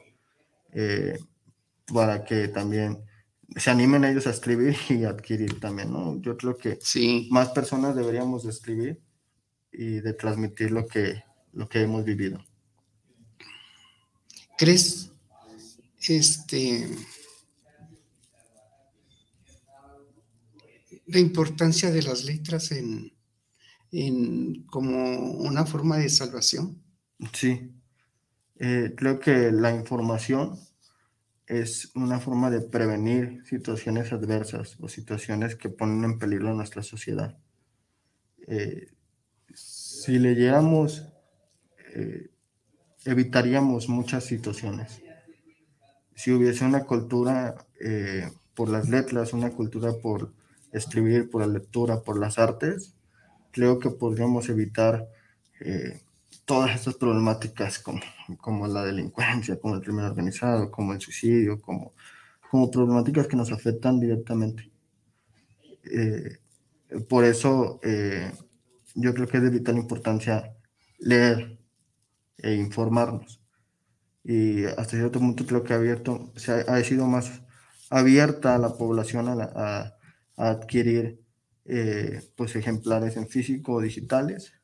[1.93, 2.99] para que también
[3.57, 6.21] se animen ellos a escribir y adquirir también, ¿no?
[6.21, 7.29] Yo creo que sí.
[7.31, 9.01] más personas deberíamos de escribir
[9.73, 12.45] y de transmitir lo que, lo que hemos vivido.
[14.57, 15.11] ¿Crees
[16.09, 16.89] este,
[21.07, 23.13] la importancia de las letras en,
[23.93, 26.81] en como una forma de salvación.
[27.33, 27.73] Sí,
[28.59, 30.59] eh, creo que la información
[31.47, 36.83] es una forma de prevenir situaciones adversas o situaciones que ponen en peligro a nuestra
[36.83, 37.37] sociedad.
[38.47, 38.89] Eh,
[39.53, 41.09] si leyéramos,
[41.95, 42.31] eh,
[43.05, 45.03] evitaríamos muchas situaciones
[46.21, 50.35] si hubiese una cultura eh, por las letras, una cultura por
[50.71, 52.95] escribir, por la lectura, por las artes,
[53.53, 55.09] creo que podríamos evitar
[56.51, 58.01] todas estas problemáticas como,
[58.39, 61.95] como la delincuencia, como el crimen organizado, como el suicidio, como,
[62.51, 64.69] como problemáticas que nos afectan directamente.
[65.85, 66.39] Eh,
[67.09, 67.79] por eso
[68.97, 70.57] yo creo que es de vital importancia
[70.99, 71.57] leer
[72.39, 73.41] e informarnos
[74.25, 77.43] y hasta cierto punto creo que ha abierto, se ha, sido más
[77.91, 79.95] abierta a la población a,
[80.37, 81.21] adquirir
[81.67, 84.55] eh, pues ejemplares en físico o digitales,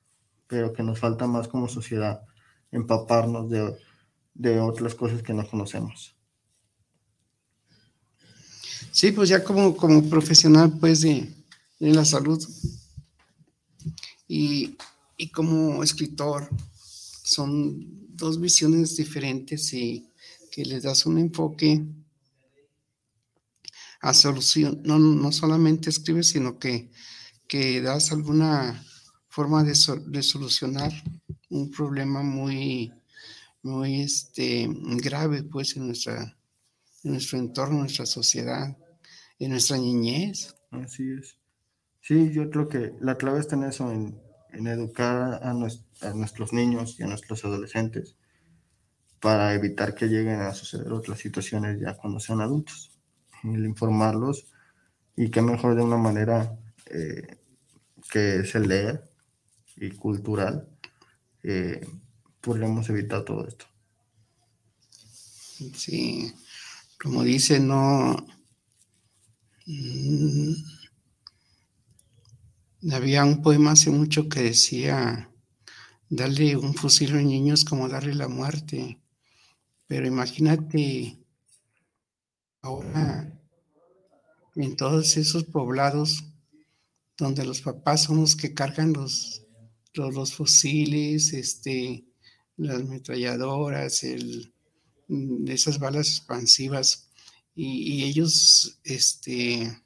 [0.47, 2.23] pero que nos falta más como sociedad
[2.71, 3.77] empaparnos de,
[4.35, 6.15] de otras cosas que no conocemos.
[8.93, 11.33] Sí, pues ya como, como profesional pues de,
[11.79, 12.43] la salud
[14.27, 14.77] y,
[15.19, 16.49] y, como escritor
[17.23, 20.11] son dos visiones diferentes y
[20.51, 21.85] que le das un enfoque
[24.01, 26.91] a solución, no, no solamente escribes, sino que,
[27.49, 28.83] que das alguna
[29.37, 29.75] forma de,
[30.07, 30.91] de solucionar
[31.51, 32.91] un problema muy,
[33.63, 34.67] muy este,
[35.03, 36.35] grave pues en, nuestra,
[37.05, 38.75] en nuestro entorno, en nuestra sociedad,
[39.39, 40.57] en nuestra niñez.
[40.71, 41.37] Así es.
[42.01, 44.19] Sí, yo creo que la clave está en eso, en,
[44.67, 48.17] educar a, a, nuestros niños y a nuestros adolescentes
[49.21, 52.91] para evitar que lleguen a suceder otras situaciones ya cuando sean adultos.
[53.45, 54.47] El informarlos
[55.15, 57.37] y que mejor de una manera eh,
[58.11, 59.03] que se lea
[59.77, 60.69] y cultural
[61.43, 61.87] eh,
[62.41, 63.67] podremos evitar todo esto.
[65.75, 66.33] Sí,
[66.99, 68.17] como dice, no.
[69.67, 70.53] Mm,
[72.93, 75.31] había un poema hace mucho que decía:
[76.09, 79.01] darle un fusil a los niños como darle la muerte.
[79.87, 81.19] Pero imagínate
[82.61, 83.33] ahora
[84.57, 86.25] en todos esos poblados
[87.17, 89.46] donde los papás son los que cargan los,
[89.97, 92.05] los, fusiles, este,
[92.57, 94.53] las ametralladoras, el,
[95.09, 97.09] mm, esas balas expansivas,
[97.59, 99.81] y, ellos, este,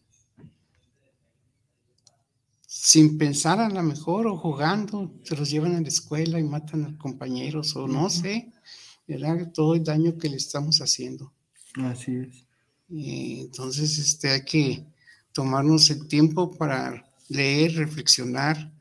[2.66, 6.85] sin pensar a lo mejor o jugando, se los llevan a la escuela y matan
[6.85, 8.53] a compañeros o no sé,
[9.07, 9.53] ¿verdad?
[9.55, 11.33] Todo el daño que le estamos haciendo.
[11.75, 12.44] Así es.
[12.88, 14.85] entonces, este, hay que
[15.33, 18.73] tomarnos el tiempo para leer, reflexionar,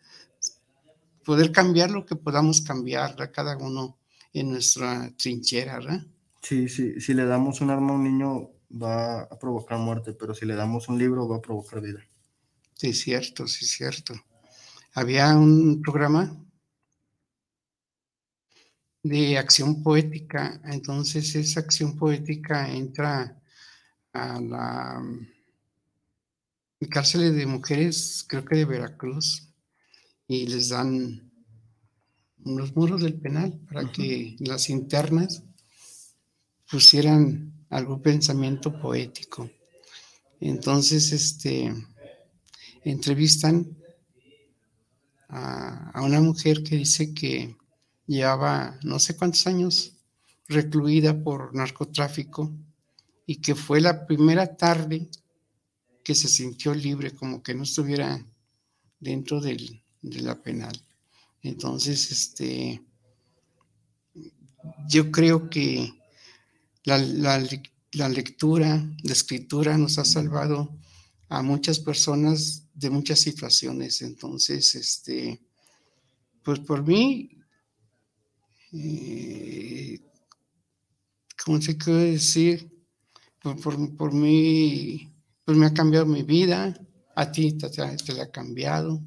[1.29, 3.99] poder cambiar lo que podamos cambiar, cada uno
[4.33, 6.03] en nuestra trinchera, ¿verdad?
[6.41, 10.33] Sí, sí, si le damos un arma a un niño va a provocar muerte, pero
[10.33, 11.99] si le damos un libro va a provocar vida.
[12.73, 14.15] Sí, cierto, sí, cierto.
[14.95, 16.35] Había un programa
[19.03, 23.39] de acción poética, entonces esa acción poética entra
[24.13, 25.03] a la
[26.89, 29.48] cárcel de mujeres, creo que de Veracruz,
[30.29, 31.31] y les dan
[32.45, 35.43] los muros del penal para que las internas
[36.69, 39.49] pusieran algún pensamiento poético.
[40.39, 41.73] Entonces, este,
[42.83, 43.75] entrevistan
[45.29, 47.57] a, a, una mujer que dice que
[48.05, 49.97] llevaba no sé cuántos años
[50.47, 52.55] recluida por narcotráfico
[53.25, 55.09] y que fue la primera tarde
[56.03, 58.23] que se sintió libre, como que no estuviera
[58.99, 60.79] dentro del, de la penal.
[61.41, 62.81] Entonces, este,
[64.87, 65.93] yo creo que
[66.83, 66.97] la,
[68.09, 70.77] lectura, la escritura nos ha salvado
[71.29, 74.01] a muchas personas de muchas situaciones.
[74.01, 75.41] Entonces, este,
[76.43, 77.29] pues por mí,
[78.73, 79.99] eh,
[81.43, 82.69] ¿cómo se puede decir?
[83.41, 85.13] Por, por, mí,
[85.45, 86.77] pues me ha cambiado mi vida,
[87.15, 89.01] a ti te, te la ha cambiado.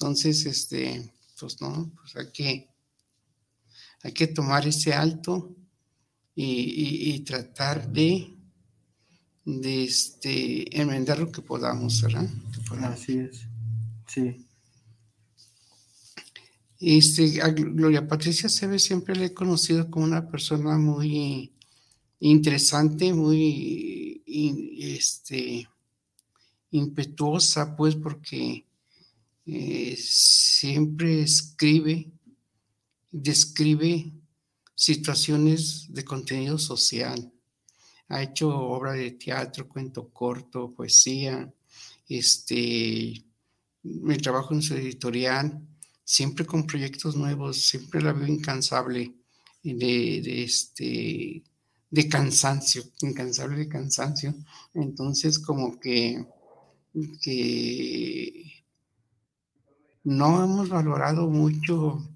[0.00, 2.70] Entonces, este, pues no, pues hay que,
[4.02, 5.54] hay que tomar ese alto
[6.34, 8.34] y, tratar de,
[9.44, 12.26] de este, enmendar lo que podamos, ¿verdad?
[12.84, 13.42] Así es,
[14.06, 14.46] sí.
[16.78, 21.52] Este, a Gloria Patricia Sebe siempre le he conocido como una persona muy
[22.20, 24.22] interesante, muy
[24.78, 25.68] este,
[26.70, 28.64] impetuosa, pues, porque
[29.52, 32.08] eh, siempre escribe,
[33.10, 34.12] describe
[34.76, 37.32] situaciones de contenido social.
[38.08, 41.52] Ha hecho obra de teatro, cuento corto, poesía,
[42.08, 43.24] este,
[43.82, 45.60] mi trabajo en su editorial,
[46.04, 49.16] siempre con proyectos nuevos, siempre la veo incansable
[49.64, 51.42] de, de, este,
[51.90, 54.32] de cansancio, incansable de cansancio.
[54.74, 56.24] Entonces, como que,
[57.20, 58.59] que
[60.04, 62.08] no hemos valorado mucho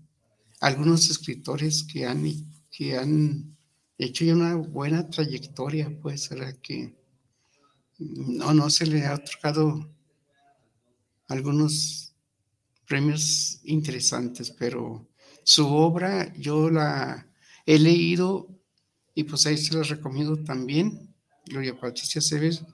[0.61, 2.25] algunos escritores que han,
[2.71, 3.57] que han
[3.99, 6.95] hecho ya una buena trayectoria, pues, será que
[7.99, 9.89] no, no se le ha otorgado
[11.29, 12.15] algunos
[12.87, 15.07] premios interesantes, pero
[15.43, 17.27] su obra yo la
[17.67, 18.49] he leído
[19.17, 21.15] Y pues ahí se los recomiendo también.
[21.47, 22.65] Gloria Patricia Cebes,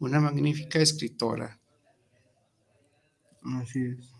[0.00, 1.60] una magnífica escritora.
[3.42, 4.15] Así es.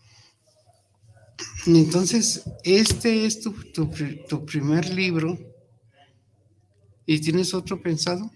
[1.67, 5.39] Entonces, este es tu, tu, primer libro.
[7.05, 8.31] ¿Y tienes otro pensado?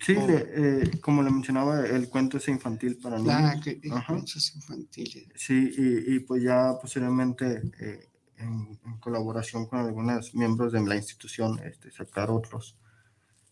[0.00, 3.34] Sí, eh, como le mencionaba, el cuento es infantil para niños.
[3.34, 5.28] Ah, que, cuentos infantiles.
[5.34, 11.58] Sí, y, y, pues ya posteriormente, eh, en, colaboración con algunos miembros de la institución,
[11.64, 12.76] este, sacar otros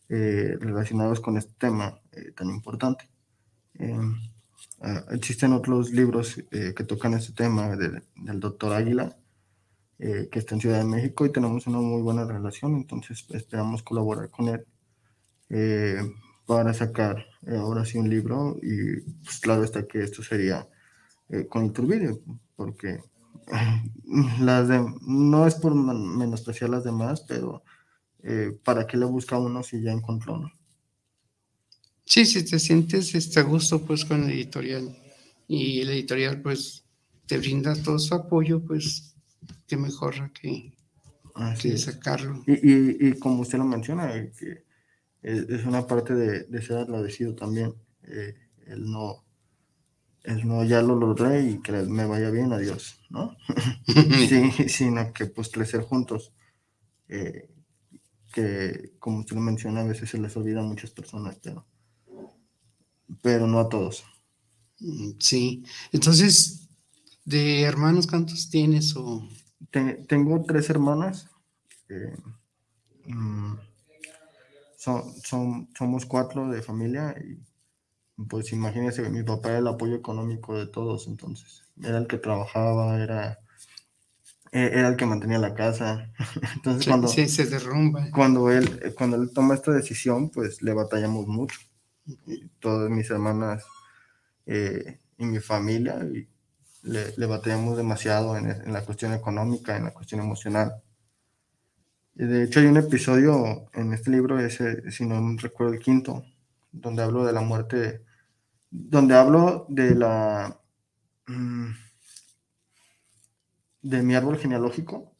[0.09, 2.01] eh, relacionados con este tema
[2.37, 3.09] tan importante.
[4.83, 9.15] Ah, existen otros libros eh, que tocan este tema del doctor Águila,
[9.99, 13.83] eh, que está en Ciudad de México y tenemos una muy buena relación, entonces esperamos
[13.83, 14.67] colaborar con él
[15.51, 16.01] eh,
[16.47, 20.67] para sacar ahora sí un libro y pues claro está que esto sería
[21.49, 22.19] con Iturbide,
[22.57, 23.01] porque
[24.41, 27.63] las de, no es por menospreciar las demás, pero
[28.65, 30.60] ¿para qué le busca uno si ya encontró uno?
[32.11, 34.97] Sí, si te sientes este, a gusto pues con el editorial
[35.47, 36.85] y el editorial pues
[37.29, 39.15] te brinda todo su apoyo, pues
[39.69, 40.73] qué mejor que,
[41.63, 42.43] que sacarlo.
[42.49, 44.65] Y, y, como usted lo menciona, eh, que
[45.23, 47.77] es una parte de, de ser agradecido también.
[48.03, 48.35] Eh,
[48.67, 49.25] el no,
[50.25, 53.37] el no ya lo logré y que me vaya bien, adiós, ¿no?
[53.87, 56.33] sí, sino que pues crecer juntos.
[57.07, 57.49] Eh,
[58.33, 61.70] que como usted lo menciona, a veces se les olvida a muchas personas, pero
[63.23, 64.05] pero no a todos.
[64.81, 66.69] Mm, sí, entonces,
[67.25, 68.97] ¿de hermanos cuántos tienes?
[68.97, 69.29] O...
[70.09, 71.29] tengo tres hermanas.
[71.89, 72.17] Eh,
[73.07, 73.55] mm,
[74.77, 77.39] son, somos cuatro de familia y
[78.29, 83.03] pues imagínense, mi papá era el apoyo económico de todos, entonces era el que trabajaba,
[83.03, 83.39] era,
[84.53, 86.11] e, era el que mantenía la casa.
[86.57, 88.11] Entonces cuando, se derrumba.
[88.11, 91.59] Cuando él, cuando él toma esta decisión, pues le batallamos mucho
[92.59, 93.65] todas mis hermanas
[94.47, 96.29] eh, y mi familia, y
[96.83, 100.83] le, batallamos demasiado en, la cuestión económica, en la cuestión emocional.
[102.15, 106.25] Y de hecho hay un episodio en este libro, ese, si no recuerdo el quinto,
[106.73, 108.05] donde hablo de la muerte,
[108.71, 110.61] donde hablo de la...
[111.27, 111.71] Mm,
[113.83, 115.15] de mi árbol genealógico,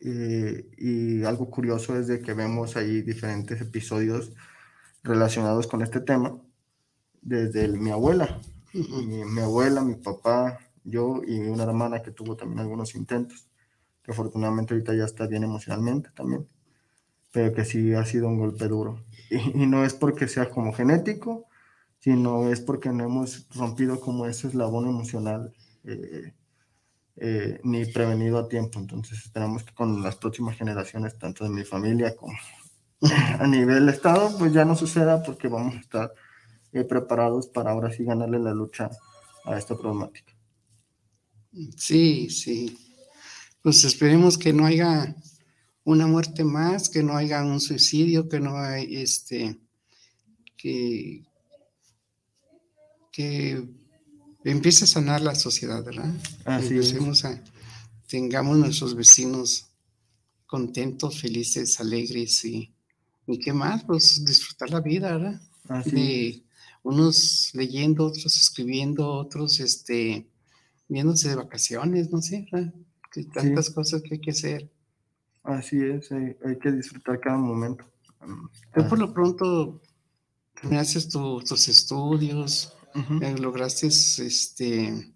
[0.00, 4.32] y algo curioso es de que vemos ahí diferentes episodios
[5.02, 6.38] relacionados con este tema
[7.20, 8.40] desde mi abuela.
[8.72, 13.48] mi, abuela, mi papá, yo y una hermana que tuvo también algunos intentos,
[14.02, 16.48] que afortunadamente ahorita ya está bien emocionalmente también,
[17.32, 19.04] pero que sí ha sido un golpe duro.
[19.30, 21.46] Y, no es porque sea como genético,
[21.98, 26.34] sino es porque no hemos rompido como ese eslabón emocional eh,
[27.16, 28.78] eh, ni prevenido a tiempo.
[28.78, 32.34] Entonces esperamos con las próximas generaciones, tanto de mi familia como
[33.40, 36.14] a nivel estado, pues ya no suceda porque vamos a estar
[36.72, 38.90] eh, preparados para ahora sí ganarle la lucha
[39.44, 40.32] a esta problemática.
[41.76, 42.78] Sí, sí.
[43.60, 45.14] Pues esperemos que no haya
[45.84, 49.58] una muerte más, que no haya un suicidio, que no hay este,
[50.56, 51.24] que,
[53.10, 53.68] que
[54.44, 56.14] empiece a sanar la sociedad, ¿verdad?
[56.44, 57.42] Así Empecemos a,
[58.06, 59.66] tengamos nuestros vecinos
[60.46, 62.72] contentos, felices, alegres y
[63.26, 63.84] ¿Y qué más?
[63.84, 65.40] Pues disfrutar la vida, ¿verdad?
[65.68, 66.44] Así
[66.82, 70.28] unos leyendo, otros escribiendo, otros este,
[70.88, 72.74] viéndose de vacaciones, no sé, ¿verdad?
[73.12, 74.70] Que tantas cosas que hay que hacer.
[75.44, 77.84] Así es, hay, que disfrutar cada momento.
[78.74, 79.80] Tú por lo pronto
[80.72, 82.74] haces tus estudios,
[83.20, 85.12] eh, lograste este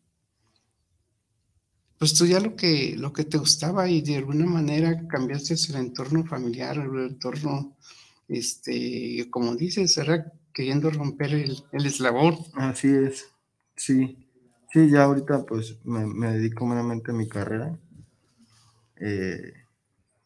[1.98, 6.24] pues estudiar lo que, lo que te gustaba y de alguna manera cambiaste el entorno
[6.24, 7.76] familiar, el entorno,
[8.28, 12.38] este, como dices, era queriendo romper el, el eslabón.
[12.54, 13.26] Así es,
[13.76, 14.26] sí.
[14.72, 17.78] Sí, ya ahorita pues me, dedico meramente a mi carrera
[18.96, 19.54] eh,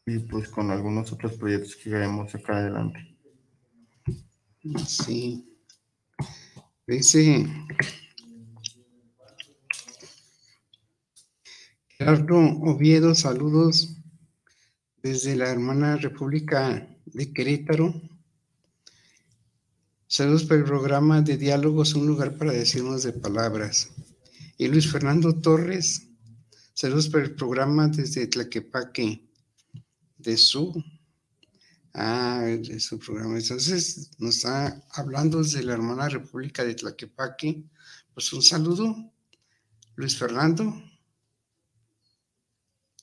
[0.07, 3.17] y pues con algunos otros proyectos que queremos sacar adelante.
[4.87, 5.47] Sí.
[6.87, 7.47] Dice,
[11.91, 13.97] Gerardo Oviedo, saludos
[15.03, 18.01] desde la hermana República de Querétaro.
[20.07, 23.91] Saludos para el programa de diálogos, un lugar para decirnos de palabras.
[24.59, 26.09] Y Luis Fernando Torres,
[26.75, 29.29] saludos para el programa desde Tlaquepaque,
[30.19, 30.85] de su,
[31.95, 33.39] ah, de su programa.
[33.39, 37.65] Entonces nos está hablando desde la hermana República de Tlaquepaque.
[38.13, 39.13] Pues un saludo,
[39.97, 40.83] Luis Fernando.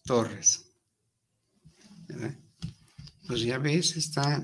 [0.06, 0.66] Torres.
[3.28, 4.42] Pues ya ves, está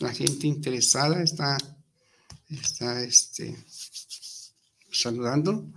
[0.00, 1.56] la gente interesada, está,
[2.48, 3.56] está este,
[4.90, 5.70] saludando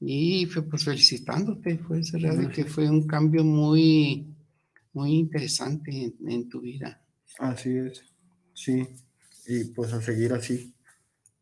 [0.00, 4.26] y pues felicitándote, pues verdad que fue un cambio muy,
[4.92, 7.00] muy interesante en, tu vida.
[7.38, 8.04] Así es,
[8.52, 8.86] sí,
[9.46, 10.74] y pues a seguir así.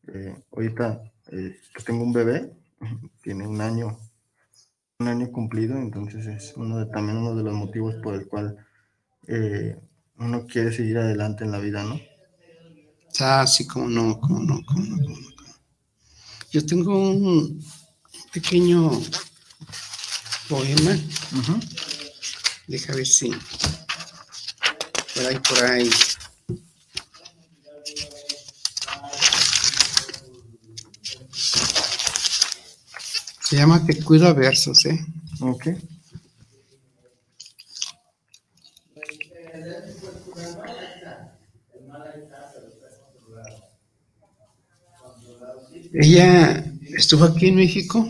[0.08, 2.52] Eh, ahorita eh, tengo un bebé,
[3.22, 3.98] tiene un año,
[4.98, 8.56] un año cumplido, entonces es uno de, también uno de los motivos por el cual
[9.26, 9.78] eh,
[10.20, 11.98] uno quiere seguir adelante en la vida, ¿no?
[13.20, 15.30] Ah, sí, como no, como no, como no, como no.
[16.52, 17.64] Yo tengo un
[18.32, 18.90] pequeño
[20.48, 20.96] poema.
[22.66, 23.30] Deja ver si.
[25.14, 25.90] Por ahí, por ahí.
[33.40, 35.04] Se llama Te cuido a versos, ¿eh?
[35.40, 35.68] Ok.
[45.92, 46.64] Ella
[46.96, 48.08] estuvo aquí en México,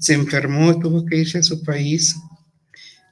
[0.00, 2.16] se enfermó, tuvo que irse a su país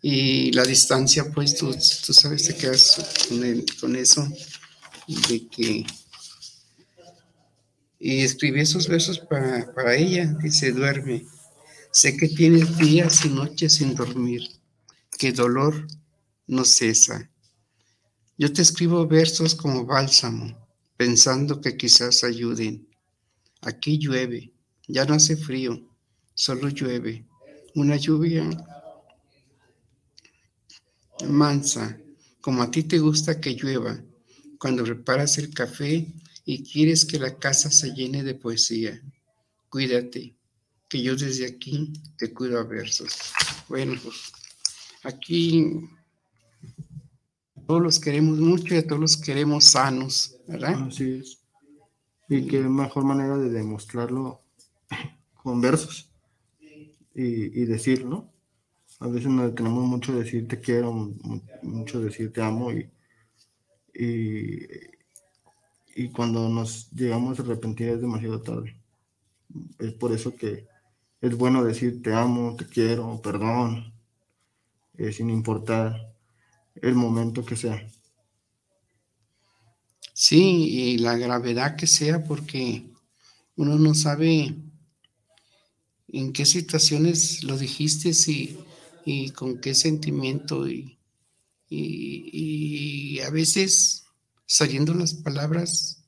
[0.03, 1.71] y la distancia, pues tú,
[2.05, 4.29] tú sabes, te quedas con, con eso
[5.29, 5.87] de que...
[7.99, 11.27] Y escribí esos versos para, para ella, dice, duerme.
[11.93, 14.43] Sé que tienes días y noches sin dormir,
[15.18, 15.87] que dolor
[16.47, 17.31] no cesa.
[18.39, 20.57] Yo te escribo versos como bálsamo,
[20.97, 22.89] pensando que quizás ayuden
[23.63, 24.53] Aquí llueve,
[24.89, 25.81] ya no hace frío,
[26.35, 27.27] solo llueve.
[27.75, 28.49] Una lluvia
[31.29, 31.99] mansa,
[32.41, 34.03] como a ti te gusta que llueva,
[34.59, 36.07] cuando preparas el café
[36.45, 39.01] y quieres que la casa se llene de poesía.
[39.69, 40.35] Cuídate,
[40.89, 43.15] que yo desde aquí te cuido a versos.
[43.69, 44.17] Bueno, pues
[45.05, 45.73] aquí
[47.67, 50.89] todos los queremos mucho y a todos los queremos sanos, ¿verdad?
[50.89, 51.39] Así es.
[52.31, 54.41] Y qué mejor manera de demostrarlo
[55.43, 56.12] con versos
[57.12, 58.33] y, decir, ¿no?
[59.01, 60.93] A veces nos detenemos mucho decir te quiero,
[61.62, 62.89] mucho decir te amo y,
[65.97, 68.76] y, cuando nos llegamos a arrepentir es demasiado tarde.
[69.81, 70.68] Es por eso que
[71.20, 73.93] es bueno decir te amo, te quiero, perdón,
[74.97, 76.14] eh, sin importar
[76.76, 77.85] el momento que sea.
[80.23, 82.85] Sí, y la gravedad que sea, porque
[83.57, 84.55] uno no sabe
[86.09, 88.11] en qué situaciones lo dijiste
[89.07, 90.68] y, con qué sentimiento.
[90.68, 90.99] Y,
[91.71, 94.05] y, a veces
[94.45, 96.05] saliendo las palabras,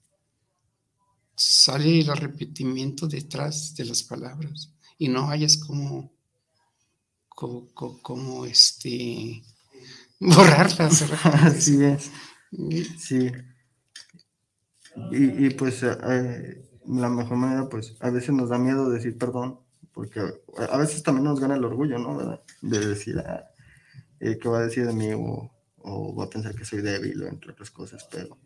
[1.34, 6.12] sale el arrepentimiento detrás de las palabras y no hayas como,
[7.30, 9.42] como, como, este,
[10.20, 11.00] borrarlas.
[11.00, 12.10] Así es.
[12.98, 13.30] Sí.
[15.10, 19.58] Y, pues eh, eh, la mejor manera, pues a veces nos da miedo decir perdón,
[19.92, 20.20] porque
[20.68, 22.40] a veces también nos gana el orgullo, ¿no?
[22.60, 23.44] De decir, ah,
[24.20, 25.12] eh, ¿qué va a decir de mí?
[25.12, 28.36] O, o, va a pensar que soy débil, o entre otras cosas, pero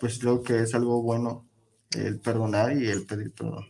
[0.00, 1.46] pues creo que es algo bueno
[1.92, 3.64] el perdonar y el pedir perdón.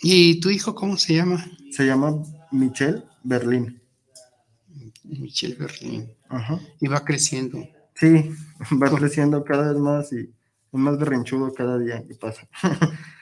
[0.00, 1.44] ¿Y tu hijo cómo se llama?
[1.70, 2.22] Se llama
[2.52, 3.80] Michelle Berlín.
[5.04, 6.12] Michelle Berlín.
[6.28, 6.60] Ajá.
[6.80, 7.66] Y va creciendo.
[7.94, 8.30] Sí,
[8.82, 10.32] va creciendo cada vez más y
[10.72, 12.48] es más berrinchudo cada día que pasa.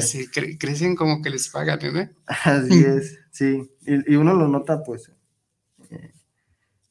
[0.00, 0.28] sí,
[0.58, 2.08] crecen como que les pagan, ¿no?
[2.26, 3.70] Así es, sí.
[3.86, 5.12] Y, uno lo nota, pues,
[5.90, 6.12] eh,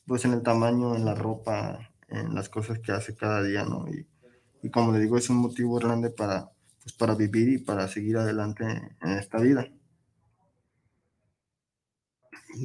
[0.06, 3.86] pues en el tamaño, en la ropa, en las cosas que hace cada día, ¿no?
[3.88, 6.50] Y, como le digo, es un motivo grande para,
[6.82, 8.66] pues, para vivir y para seguir adelante
[9.02, 9.68] en esta vida.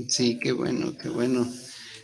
[0.09, 1.47] Sí, qué bueno, qué bueno.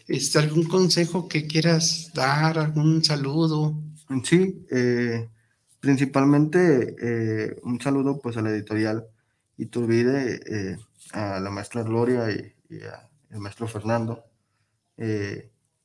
[0.06, 3.74] ¿Está algún consejo que quieras dar, algún saludo?
[4.22, 5.28] Sí, eh,
[5.80, 9.06] principalmente eh, un saludo pues a la editorial
[9.56, 10.76] Iturbide, eh,
[11.12, 12.54] a la maestra Gloria y,
[13.30, 14.24] al maestro Fernando.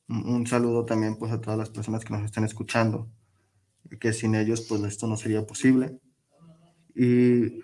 [0.08, 3.08] un saludo también pues a todas las personas que nos están escuchando,
[4.00, 5.98] que sin ellos pues esto no sería posible.
[6.94, 7.60] Y,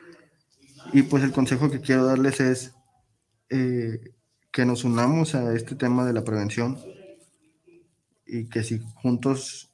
[0.92, 2.74] y pues el consejo que quiero darles es
[3.48, 6.78] que nos unamos a este tema de la prevención
[8.26, 9.67] y que si juntos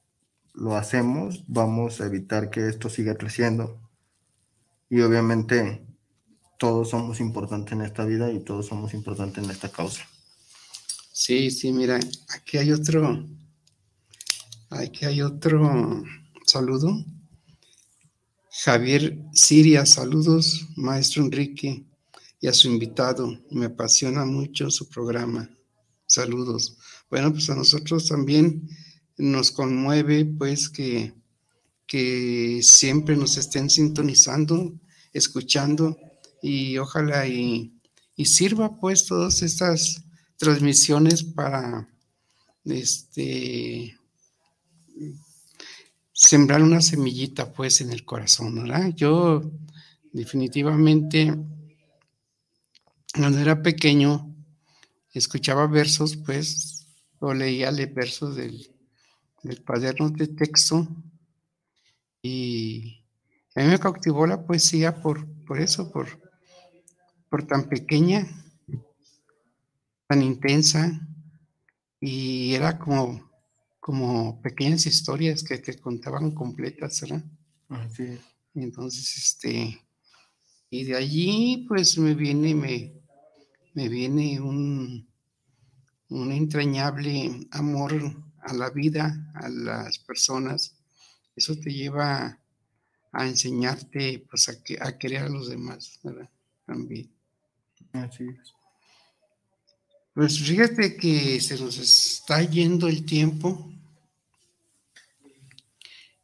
[0.55, 3.79] lo hacemos, vamos a evitar que esto siga creciendo.
[4.89, 5.85] Y obviamente
[6.57, 10.07] todos somos importantes en esta vida y todos somos importantes en esta causa.
[11.11, 11.99] Sí, sí, mira,
[12.29, 13.25] aquí hay otro,
[14.69, 16.03] aquí hay otro
[16.45, 17.03] saludo.
[18.63, 21.85] Javier Siria, saludos, maestro Enrique,
[22.39, 23.39] y a su invitado.
[23.51, 25.49] Me apasiona mucho su programa.
[26.05, 26.77] Saludos.
[27.09, 28.69] Bueno, pues a nosotros también
[29.17, 31.13] nos conmueve pues que,
[31.87, 34.73] que siempre nos estén sintonizando,
[35.13, 35.97] escuchando
[36.41, 37.73] y ojalá y,
[38.15, 40.03] y sirva pues todas estas
[40.37, 41.87] transmisiones para
[42.65, 43.97] este
[46.11, 48.93] sembrar una semillita pues en el corazón, ¿verdad?
[48.95, 49.51] Yo
[50.11, 51.33] definitivamente
[53.13, 54.33] cuando era pequeño
[55.13, 56.87] escuchaba versos pues
[57.19, 58.74] o leía versos del,
[59.45, 60.87] del cuaderno de texto
[62.21, 63.05] y
[63.55, 66.07] a mí me cautivó la poesía por, por eso, por,
[67.29, 68.27] por tan pequeña,
[70.07, 71.07] tan intensa.
[71.99, 73.25] Y era como
[73.85, 77.23] como pequeñas historias que te contaban completas, ¿verdad?
[77.69, 78.17] Así
[78.55, 79.79] Entonces, este,
[80.71, 82.99] y de allí, pues me viene, me,
[83.75, 85.07] me viene un,
[86.09, 87.93] un entrañable amor
[88.45, 90.75] a la vida, a las personas.
[91.35, 92.39] Eso te lleva
[93.11, 96.29] a enseñarte, pues, a, que, a querer a los demás, ¿verdad?
[96.65, 97.09] También.
[97.93, 98.53] Así es.
[100.13, 103.71] Pues fíjate que se nos está yendo el tiempo.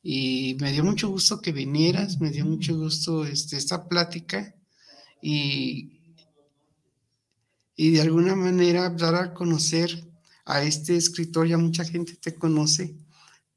[0.03, 4.55] Y me dio mucho gusto que vinieras, me dio mucho gusto este, esta plática
[5.22, 6.15] y,
[7.76, 10.11] y de alguna manera dar a conocer
[10.45, 12.95] a este escritor, ya mucha gente te conoce,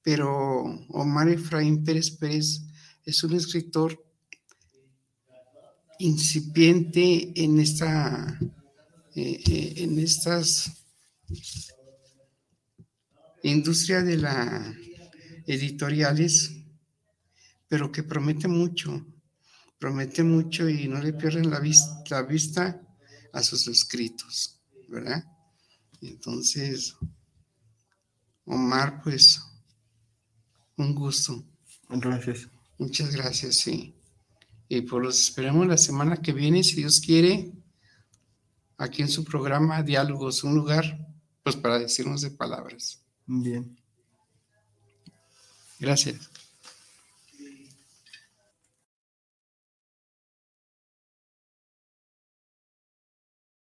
[0.02, 2.62] pero Omar Efraín Pérez Pérez
[3.04, 4.02] es un escritor
[5.98, 8.38] incipiente en esta,
[9.14, 10.84] eh, eh, en estas
[13.42, 14.74] industria de la
[15.46, 16.52] editoriales,
[17.68, 19.06] pero que promete mucho,
[19.78, 22.80] promete mucho y no le pierden la, vista, la vista
[23.32, 24.58] a sus escritos,
[24.88, 25.24] ¿verdad?
[26.08, 26.96] Entonces,
[28.44, 29.42] Omar, pues,
[30.76, 31.44] un gusto.
[31.88, 32.48] Gracias.
[32.78, 33.94] Muchas gracias, sí.
[34.68, 37.52] Y pues los esperemos la semana que viene, si Dios quiere,
[38.76, 41.06] aquí en su programa Diálogos, un lugar,
[41.42, 43.00] pues para decirnos de palabras.
[43.26, 43.78] Bien.
[45.78, 46.30] Gracias.